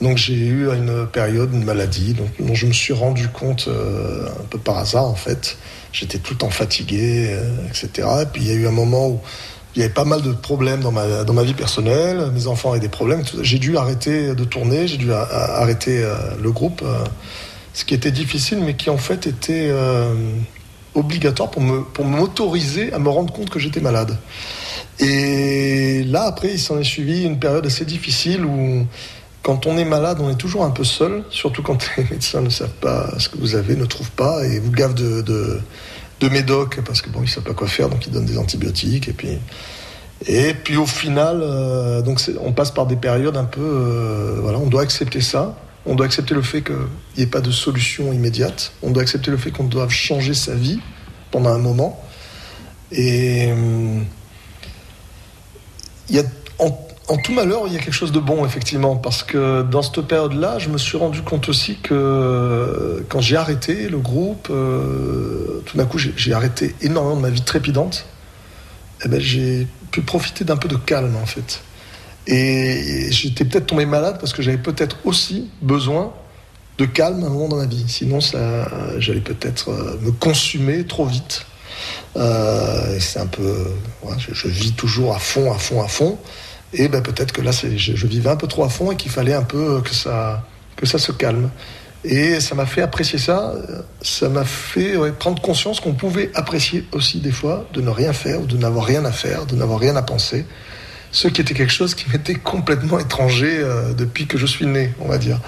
Donc 0.00 0.18
j'ai 0.18 0.34
eu 0.34 0.68
une 0.68 1.06
période, 1.06 1.52
une 1.54 1.64
maladie, 1.64 2.12
donc, 2.12 2.28
dont 2.38 2.54
je 2.54 2.66
me 2.66 2.72
suis 2.72 2.92
rendu 2.92 3.28
compte 3.28 3.66
euh, 3.68 4.26
un 4.28 4.44
peu 4.50 4.58
par 4.58 4.78
hasard 4.78 5.06
en 5.06 5.14
fait. 5.14 5.56
J'étais 5.92 6.18
tout 6.18 6.34
le 6.34 6.38
temps 6.38 6.50
fatigué, 6.50 7.28
euh, 7.30 7.66
etc. 7.68 8.08
Et 8.22 8.26
puis 8.26 8.42
il 8.42 8.48
y 8.48 8.50
a 8.50 8.54
eu 8.54 8.66
un 8.66 8.72
moment 8.72 9.08
où 9.08 9.20
il 9.74 9.80
y 9.80 9.84
avait 9.84 9.92
pas 9.92 10.04
mal 10.04 10.22
de 10.22 10.32
problèmes 10.32 10.80
dans 10.80 10.92
ma, 10.92 11.24
dans 11.24 11.32
ma 11.32 11.42
vie 11.42 11.54
personnelle, 11.54 12.30
mes 12.32 12.46
enfants 12.46 12.70
avaient 12.70 12.80
des 12.80 12.88
problèmes. 12.88 13.22
J'ai 13.42 13.58
dû 13.58 13.76
arrêter 13.76 14.34
de 14.34 14.44
tourner, 14.44 14.86
j'ai 14.86 14.96
dû 14.96 15.12
arrêter 15.12 16.02
euh, 16.02 16.16
le 16.42 16.50
groupe, 16.50 16.82
ce 17.72 17.84
qui 17.84 17.94
était 17.94 18.10
difficile, 18.10 18.58
mais 18.62 18.74
qui 18.74 18.90
en 18.90 18.96
fait 18.96 19.26
était 19.26 19.70
obligatoire 20.94 21.50
pour 21.50 21.60
me 21.60 21.82
pour 21.82 22.06
m'autoriser 22.06 22.92
à 22.92 22.98
me 22.98 23.10
rendre 23.10 23.32
compte 23.32 23.50
que 23.50 23.58
j'étais 23.58 23.80
malade. 23.80 24.16
Et 24.98 26.04
là 26.04 26.22
après, 26.22 26.52
il 26.52 26.58
s'en 26.58 26.78
est 26.78 26.84
suivi 26.84 27.24
une 27.24 27.38
période 27.38 27.66
assez 27.66 27.84
difficile 27.84 28.46
où 28.46 28.86
quand 29.46 29.64
on 29.66 29.78
est 29.78 29.84
malade, 29.84 30.18
on 30.20 30.28
est 30.28 30.34
toujours 30.34 30.64
un 30.64 30.72
peu 30.72 30.82
seul, 30.82 31.22
surtout 31.30 31.62
quand 31.62 31.78
les 31.96 32.02
médecins 32.10 32.40
ne 32.40 32.50
savent 32.50 32.80
pas 32.80 33.16
ce 33.20 33.28
que 33.28 33.38
vous 33.38 33.54
avez, 33.54 33.76
ne 33.76 33.84
trouvent 33.84 34.10
pas, 34.10 34.44
et 34.44 34.58
vous 34.58 34.72
gavent 34.72 34.96
de, 34.96 35.20
de, 35.22 35.60
de 36.18 36.28
médocs, 36.28 36.80
parce 36.84 37.00
que 37.00 37.10
bon, 37.10 37.22
ils 37.22 37.28
savent 37.28 37.44
pas 37.44 37.54
quoi 37.54 37.68
faire, 37.68 37.88
donc 37.88 38.04
ils 38.08 38.12
donnent 38.12 38.26
des 38.26 38.38
antibiotiques, 38.38 39.06
et 39.06 39.12
puis, 39.12 39.38
et 40.26 40.52
puis 40.52 40.76
au 40.76 40.84
final, 40.84 41.42
euh, 41.42 42.02
donc 42.02 42.20
on 42.40 42.52
passe 42.52 42.72
par 42.72 42.86
des 42.86 42.96
périodes 42.96 43.36
un 43.36 43.44
peu, 43.44 43.60
euh, 43.62 44.40
voilà, 44.42 44.58
on 44.58 44.66
doit 44.66 44.82
accepter 44.82 45.20
ça, 45.20 45.56
on 45.86 45.94
doit 45.94 46.06
accepter 46.06 46.34
le 46.34 46.42
fait 46.42 46.62
qu'il 46.62 46.74
n'y 47.16 47.22
ait 47.22 47.28
pas 47.28 47.40
de 47.40 47.52
solution 47.52 48.12
immédiate, 48.12 48.72
on 48.82 48.90
doit 48.90 49.02
accepter 49.02 49.30
le 49.30 49.36
fait 49.36 49.52
qu'on 49.52 49.62
doit 49.62 49.88
changer 49.88 50.34
sa 50.34 50.54
vie 50.54 50.80
pendant 51.30 51.50
un 51.50 51.58
moment, 51.58 52.02
et 52.90 53.52
euh, 53.52 54.00
il 56.08 56.16
y 56.16 56.18
a 56.18 56.24
en 57.08 57.16
tout 57.18 57.32
malheur, 57.32 57.62
il 57.66 57.72
y 57.72 57.76
a 57.76 57.78
quelque 57.78 57.94
chose 57.94 58.12
de 58.12 58.18
bon, 58.18 58.44
effectivement, 58.44 58.96
parce 58.96 59.22
que 59.22 59.62
dans 59.62 59.82
cette 59.82 60.00
période-là, 60.02 60.58
je 60.58 60.68
me 60.68 60.78
suis 60.78 60.96
rendu 60.96 61.22
compte 61.22 61.48
aussi 61.48 61.76
que 61.76 63.04
quand 63.08 63.20
j'ai 63.20 63.36
arrêté 63.36 63.88
le 63.88 63.98
groupe, 63.98 64.48
euh, 64.50 65.62
tout 65.66 65.76
d'un 65.76 65.86
coup, 65.86 65.98
j'ai 65.98 66.32
arrêté 66.32 66.74
énormément 66.80 67.16
de 67.16 67.22
ma 67.22 67.30
vie 67.30 67.42
trépidante. 67.42 68.06
Eh 69.04 69.08
ben, 69.08 69.20
j'ai 69.20 69.68
pu 69.92 70.00
profiter 70.00 70.44
d'un 70.44 70.56
peu 70.56 70.68
de 70.68 70.76
calme, 70.76 71.16
en 71.22 71.26
fait. 71.26 71.60
Et 72.26 73.08
j'étais 73.10 73.44
peut-être 73.44 73.66
tombé 73.66 73.86
malade 73.86 74.16
parce 74.18 74.32
que 74.32 74.42
j'avais 74.42 74.58
peut-être 74.58 74.96
aussi 75.04 75.48
besoin 75.62 76.12
de 76.78 76.86
calme 76.86 77.22
à 77.22 77.26
un 77.26 77.30
moment 77.30 77.48
dans 77.48 77.56
ma 77.56 77.66
vie. 77.66 77.84
Sinon, 77.86 78.18
j'allais 78.98 79.20
peut-être 79.20 79.70
euh, 79.70 79.96
me 80.02 80.10
consumer 80.10 80.84
trop 80.84 81.06
vite. 81.06 81.46
Euh, 82.16 82.98
c'est 82.98 83.20
un 83.20 83.26
peu, 83.26 83.66
je, 84.18 84.48
vis 84.48 84.72
toujours 84.72 85.14
à 85.14 85.18
fond, 85.18 85.52
à 85.52 85.58
fond, 85.58 85.82
à 85.82 85.88
fond. 85.88 86.18
Et 86.78 86.88
ben 86.88 87.02
peut-être 87.02 87.32
que 87.32 87.40
là, 87.40 87.50
je, 87.52 88.06
vivais 88.06 88.28
un 88.28 88.36
peu 88.36 88.46
trop 88.46 88.64
à 88.64 88.68
fond 88.68 88.92
et 88.92 88.96
qu'il 88.96 89.10
fallait 89.10 89.32
un 89.32 89.42
peu 89.42 89.80
que 89.80 89.94
ça, 89.94 90.46
que 90.76 90.84
ça 90.84 90.98
se 90.98 91.10
calme. 91.10 91.50
Et 92.04 92.38
ça 92.38 92.54
m'a 92.54 92.66
fait 92.66 92.82
apprécier 92.82 93.18
ça. 93.18 93.54
Ça 94.02 94.28
m'a 94.28 94.44
fait 94.44 94.94
prendre 95.18 95.40
conscience 95.40 95.80
qu'on 95.80 95.94
pouvait 95.94 96.30
apprécier 96.34 96.84
aussi 96.92 97.20
des 97.20 97.32
fois 97.32 97.66
de 97.72 97.80
ne 97.80 97.90
rien 97.90 98.12
faire 98.12 98.42
ou 98.42 98.46
de 98.46 98.56
n'avoir 98.56 98.84
rien 98.84 99.04
à 99.04 99.12
faire, 99.12 99.46
de 99.46 99.56
n'avoir 99.56 99.80
rien 99.80 99.96
à 99.96 100.02
penser. 100.02 100.44
Ce 101.12 101.28
qui 101.28 101.40
était 101.40 101.54
quelque 101.54 101.72
chose 101.72 101.94
qui 101.94 102.10
m'était 102.10 102.34
complètement 102.34 102.98
étranger 102.98 103.58
euh, 103.58 103.94
depuis 103.94 104.26
que 104.26 104.36
je 104.36 104.44
suis 104.44 104.66
né, 104.66 104.92
on 105.00 105.08
va 105.08 105.16
dire. 105.16 105.40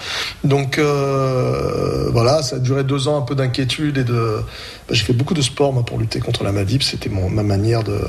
Donc 0.43 0.79
euh, 0.79 2.09
voilà, 2.11 2.43
ça 2.43 2.57
a 2.57 2.59
duré 2.59 2.85
deux 2.85 3.07
ans 3.07 3.19
un 3.19 3.23
peu 3.23 3.35
d'inquiétude 3.35 3.99
et 3.99 4.05
de. 4.05 4.41
Bah, 4.89 4.95
j'ai 4.95 5.05
fait 5.05 5.13
beaucoup 5.13 5.35
de 5.35 5.43
sport 5.43 5.75
moi, 5.75 5.85
pour 5.85 5.99
lutter 5.99 6.21
contre 6.21 6.43
la 6.43 6.53
maladie. 6.53 6.79
C'était 6.81 7.11
ma 7.11 7.43
manière 7.43 7.83
de, 7.85 8.01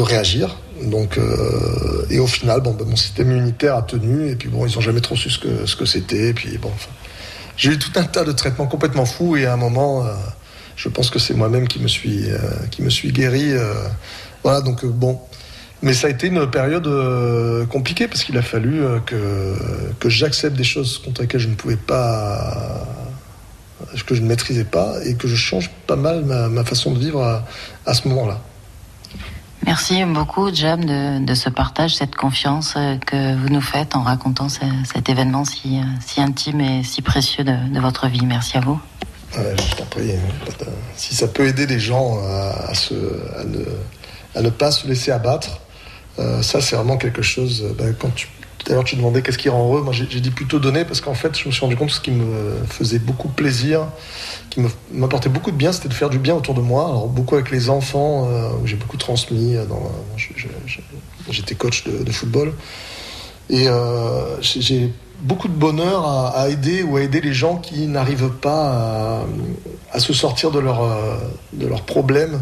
réagir. 0.00 0.56
Donc, 0.84 1.18
euh, 1.18 2.06
et 2.10 2.18
au 2.18 2.26
final, 2.26 2.60
bon, 2.60 2.72
bah, 2.72 2.84
mon 2.86 2.96
système 2.96 3.30
immunitaire 3.30 3.76
a 3.76 3.82
tenu, 3.82 4.28
et 4.30 4.36
puis 4.36 4.48
bon, 4.48 4.66
ils 4.66 4.74
n'ont 4.74 4.80
jamais 4.80 5.00
trop 5.00 5.16
su 5.16 5.30
ce 5.30 5.38
que, 5.76 5.84
c'était. 5.84 6.32
Puis 6.32 6.58
bon, 6.58 6.70
j'ai 7.56 7.72
eu 7.72 7.78
tout 7.78 7.92
un 7.96 8.04
tas 8.04 8.24
de 8.24 8.32
traitements 8.32 8.66
complètement 8.66 9.04
fous, 9.04 9.36
et 9.36 9.46
à 9.46 9.54
un 9.54 9.56
moment, 9.56 10.04
euh, 10.04 10.12
je 10.76 10.88
pense 10.88 11.10
que 11.10 11.18
c'est 11.18 11.34
moi-même 11.34 11.68
qui 11.68 11.78
me 11.80 11.88
suis, 11.88 12.30
euh, 12.30 12.38
qui 12.70 12.82
me 12.82 12.90
suis 12.90 13.12
guéri. 13.12 13.52
voilà, 14.42 14.60
donc 14.60 14.84
bon. 14.84 15.20
Mais 15.82 15.92
ça 15.92 16.06
a 16.06 16.10
été 16.10 16.28
une 16.28 16.50
période 16.50 16.88
compliquée 17.68 18.08
parce 18.08 18.24
qu'il 18.24 18.38
a 18.38 18.42
fallu 18.42 18.80
que, 19.04 19.54
que 20.00 20.08
j'accepte 20.08 20.56
des 20.56 20.64
choses 20.64 20.98
contre 20.98 21.20
lesquelles 21.20 21.42
je 21.42 21.48
ne 21.48 21.54
pouvais 21.54 21.76
pas 21.76 22.86
que 24.06 24.14
je 24.14 24.22
ne 24.22 24.26
maîtrisais 24.26 24.64
pas 24.64 24.94
et 25.04 25.14
que 25.14 25.28
je 25.28 25.36
change 25.36 25.70
pas 25.86 25.96
mal 25.96 26.24
ma, 26.24 26.64
façon 26.64 26.92
de 26.92 26.98
vivre 26.98 27.42
à 27.84 27.94
ce 27.94 28.08
moment-là. 28.08 28.40
Merci 29.66 30.04
beaucoup, 30.04 30.52
Jam, 30.52 30.84
de, 30.84 31.34
ce 31.34 31.48
partage, 31.48 31.96
cette 31.96 32.16
confiance 32.16 32.74
euh, 32.76 32.96
que 32.98 33.34
vous 33.36 33.48
nous 33.48 33.62
faites 33.62 33.96
en 33.96 34.02
racontant 34.02 34.48
cet 34.48 35.08
événement 35.08 35.44
si, 35.44 35.78
euh, 35.78 35.82
si, 36.04 36.20
intime 36.20 36.60
et 36.60 36.82
si 36.82 37.00
précieux 37.00 37.44
de, 37.44 37.80
votre 37.80 38.08
vie. 38.08 38.26
Merci 38.26 38.58
à 38.58 38.60
vous. 38.60 38.78
je 39.32 39.74
t'en 39.76 39.84
prie. 39.86 40.12
Hein. 40.12 40.66
Si 40.96 41.14
ça 41.14 41.28
peut 41.28 41.46
aider 41.46 41.66
les 41.66 41.78
gens 41.78 42.18
à, 42.18 42.72
à, 44.34 44.42
ne, 44.42 44.50
pas 44.50 44.70
se 44.70 44.86
laisser 44.86 45.12
abattre, 45.12 45.60
euh, 46.18 46.42
ça, 46.42 46.60
c'est 46.60 46.76
vraiment 46.76 46.98
quelque 46.98 47.22
chose. 47.22 47.64
Ben, 47.78 47.94
quand 47.98 48.14
tu 48.14 48.28
D'ailleurs, 48.66 48.84
tu 48.84 48.96
demandais 48.96 49.20
qu'est-ce 49.20 49.36
qui 49.36 49.48
rend 49.48 49.66
heureux. 49.66 49.82
Moi, 49.82 49.92
j'ai 49.92 50.20
dit 50.20 50.30
plutôt 50.30 50.58
donner 50.58 50.84
parce 50.84 51.00
qu'en 51.00 51.14
fait, 51.14 51.38
je 51.38 51.46
me 51.46 51.52
suis 51.52 51.60
rendu 51.60 51.76
compte 51.76 51.88
que 51.88 51.94
ce 51.94 52.00
qui 52.00 52.10
me 52.10 52.56
faisait 52.66 52.98
beaucoup 52.98 53.28
plaisir, 53.28 53.86
qui 54.48 54.62
m'apportait 54.92 55.28
beaucoup 55.28 55.50
de 55.50 55.56
bien, 55.56 55.72
c'était 55.72 55.88
de 55.88 55.94
faire 55.94 56.08
du 56.08 56.18
bien 56.18 56.34
autour 56.34 56.54
de 56.54 56.62
moi. 56.62 56.86
Alors, 56.86 57.08
beaucoup 57.08 57.34
avec 57.34 57.50
les 57.50 57.68
enfants, 57.68 58.26
euh, 58.28 58.48
où 58.62 58.66
j'ai 58.66 58.76
beaucoup 58.76 58.96
transmis. 58.96 59.56
Euh, 59.56 59.64
j'étais 61.30 61.54
coach 61.54 61.84
de, 61.84 62.10
football. 62.10 62.54
Et 63.50 63.68
euh, 63.68 64.40
j'ai 64.40 64.90
beaucoup 65.20 65.48
de 65.48 65.54
bonheur 65.54 66.06
à, 66.06 66.48
aider 66.48 66.82
ou 66.82 66.96
à 66.96 67.02
aider 67.02 67.20
les 67.20 67.34
gens 67.34 67.56
qui 67.56 67.86
n'arrivent 67.86 68.30
pas 68.30 69.26
à, 69.92 70.00
se 70.00 70.14
sortir 70.14 70.50
de, 70.50 70.58
leur, 70.58 70.80
de 71.52 71.66
leurs 71.66 71.82
problèmes 71.82 72.40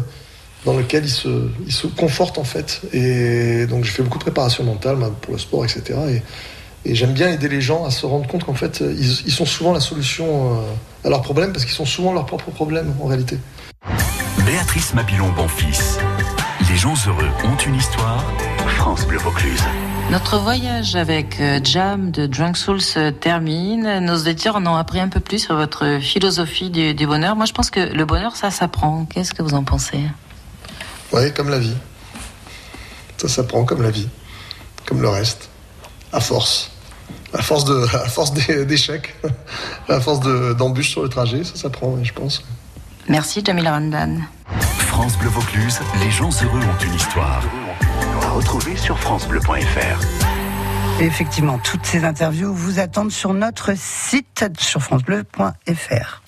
dans 0.65 0.73
lequel 0.73 1.05
il 1.05 1.09
se, 1.09 1.49
il 1.65 1.73
se 1.73 1.87
conforte 1.87 2.37
en 2.37 2.43
fait. 2.43 2.81
Et 2.93 3.65
donc 3.67 3.83
j'ai 3.83 3.91
fait 3.91 4.03
beaucoup 4.03 4.17
de 4.17 4.23
préparation 4.23 4.63
mentale 4.63 4.97
pour 5.21 5.33
le 5.33 5.39
sport, 5.39 5.65
etc. 5.65 5.99
Et, 6.09 6.21
j'aime 6.95 7.13
bien 7.13 7.29
aider 7.29 7.47
les 7.47 7.61
gens 7.61 7.85
à 7.85 7.91
se 7.91 8.05
rendre 8.05 8.27
compte 8.27 8.43
qu'en 8.43 8.53
fait, 8.53 8.81
ils, 8.81 9.31
sont 9.31 9.45
souvent 9.45 9.71
la 9.71 9.79
solution 9.79 10.51
euh, 10.51 11.07
à 11.07 11.09
leurs 11.09 11.21
problèmes 11.21 11.53
parce 11.53 11.63
qu'ils 11.63 11.73
sont 11.73 11.85
souvent 11.85 12.11
leurs 12.11 12.25
propres 12.25 12.51
problèmes 12.51 12.93
en 13.01 13.05
réalité. 13.05 13.37
Béatrice 14.45 14.93
Mabilon 14.93 15.29
Bonfils. 15.29 15.97
Les 16.69 16.75
gens 16.75 16.93
heureux 17.07 17.29
ont 17.45 17.55
une 17.55 17.75
histoire. 17.75 18.25
France 18.75 19.07
Bleu 19.07 19.17
Vaucluse. 19.17 19.63
Notre 20.11 20.37
voyage 20.37 20.95
avec 20.95 21.39
euh, 21.39 21.59
Jam 21.63 22.11
de 22.11 22.27
Drunk 22.27 22.57
Soul 22.57 22.81
se 22.81 23.11
termine. 23.11 23.99
Nos 23.99 24.17
auditeurs 24.17 24.57
en 24.57 24.65
ont 24.67 24.75
appris 24.75 24.99
un 24.99 25.07
peu 25.07 25.21
plus 25.21 25.39
sur 25.39 25.55
votre 25.55 25.99
philosophie 26.01 26.69
du, 26.69 26.93
du 26.93 27.07
bonheur. 27.07 27.37
Moi, 27.37 27.45
je 27.45 27.53
pense 27.53 27.69
que 27.69 27.79
le 27.79 28.05
bonheur, 28.05 28.35
ça 28.35 28.51
s'apprend. 28.51 29.05
Qu'est-ce 29.05 29.33
que 29.33 29.41
vous 29.41 29.53
en 29.53 29.63
pensez? 29.63 30.01
Oui, 31.13 31.33
comme 31.33 31.49
la 31.49 31.59
vie. 31.59 31.75
Ça 33.17 33.27
s'apprend 33.27 33.63
comme 33.63 33.81
la 33.81 33.91
vie, 33.91 34.09
comme 34.85 35.01
le 35.01 35.09
reste, 35.09 35.49
à 36.11 36.19
force. 36.19 36.71
À 37.33 37.41
force 37.41 37.65
de, 37.65 37.83
à 37.95 38.09
force 38.09 38.33
d'échecs, 38.33 39.15
à 39.89 39.99
force 39.99 40.19
d'embûches 40.57 40.91
sur 40.91 41.03
le 41.03 41.09
trajet, 41.09 41.43
ça 41.43 41.55
s'apprend, 41.55 42.03
je 42.03 42.13
pense. 42.13 42.43
Merci 43.07 43.43
Jamila 43.45 43.71
Randan. 43.71 44.21
France 44.79 45.17
Bleu 45.17 45.29
Vaucluse, 45.29 45.79
les 45.99 46.11
gens 46.11 46.29
heureux 46.43 46.59
ont 46.59 46.85
une 46.85 46.93
histoire. 46.93 47.43
À 48.21 48.29
retrouver 48.31 48.77
sur 48.77 48.97
francebleu.fr. 48.99 51.01
Effectivement, 51.01 51.59
toutes 51.59 51.85
ces 51.85 52.05
interviews 52.05 52.53
vous 52.53 52.79
attendent 52.79 53.11
sur 53.11 53.33
notre 53.33 53.73
site 53.75 54.45
sur 54.59 54.81
francebleu.fr. 54.81 56.22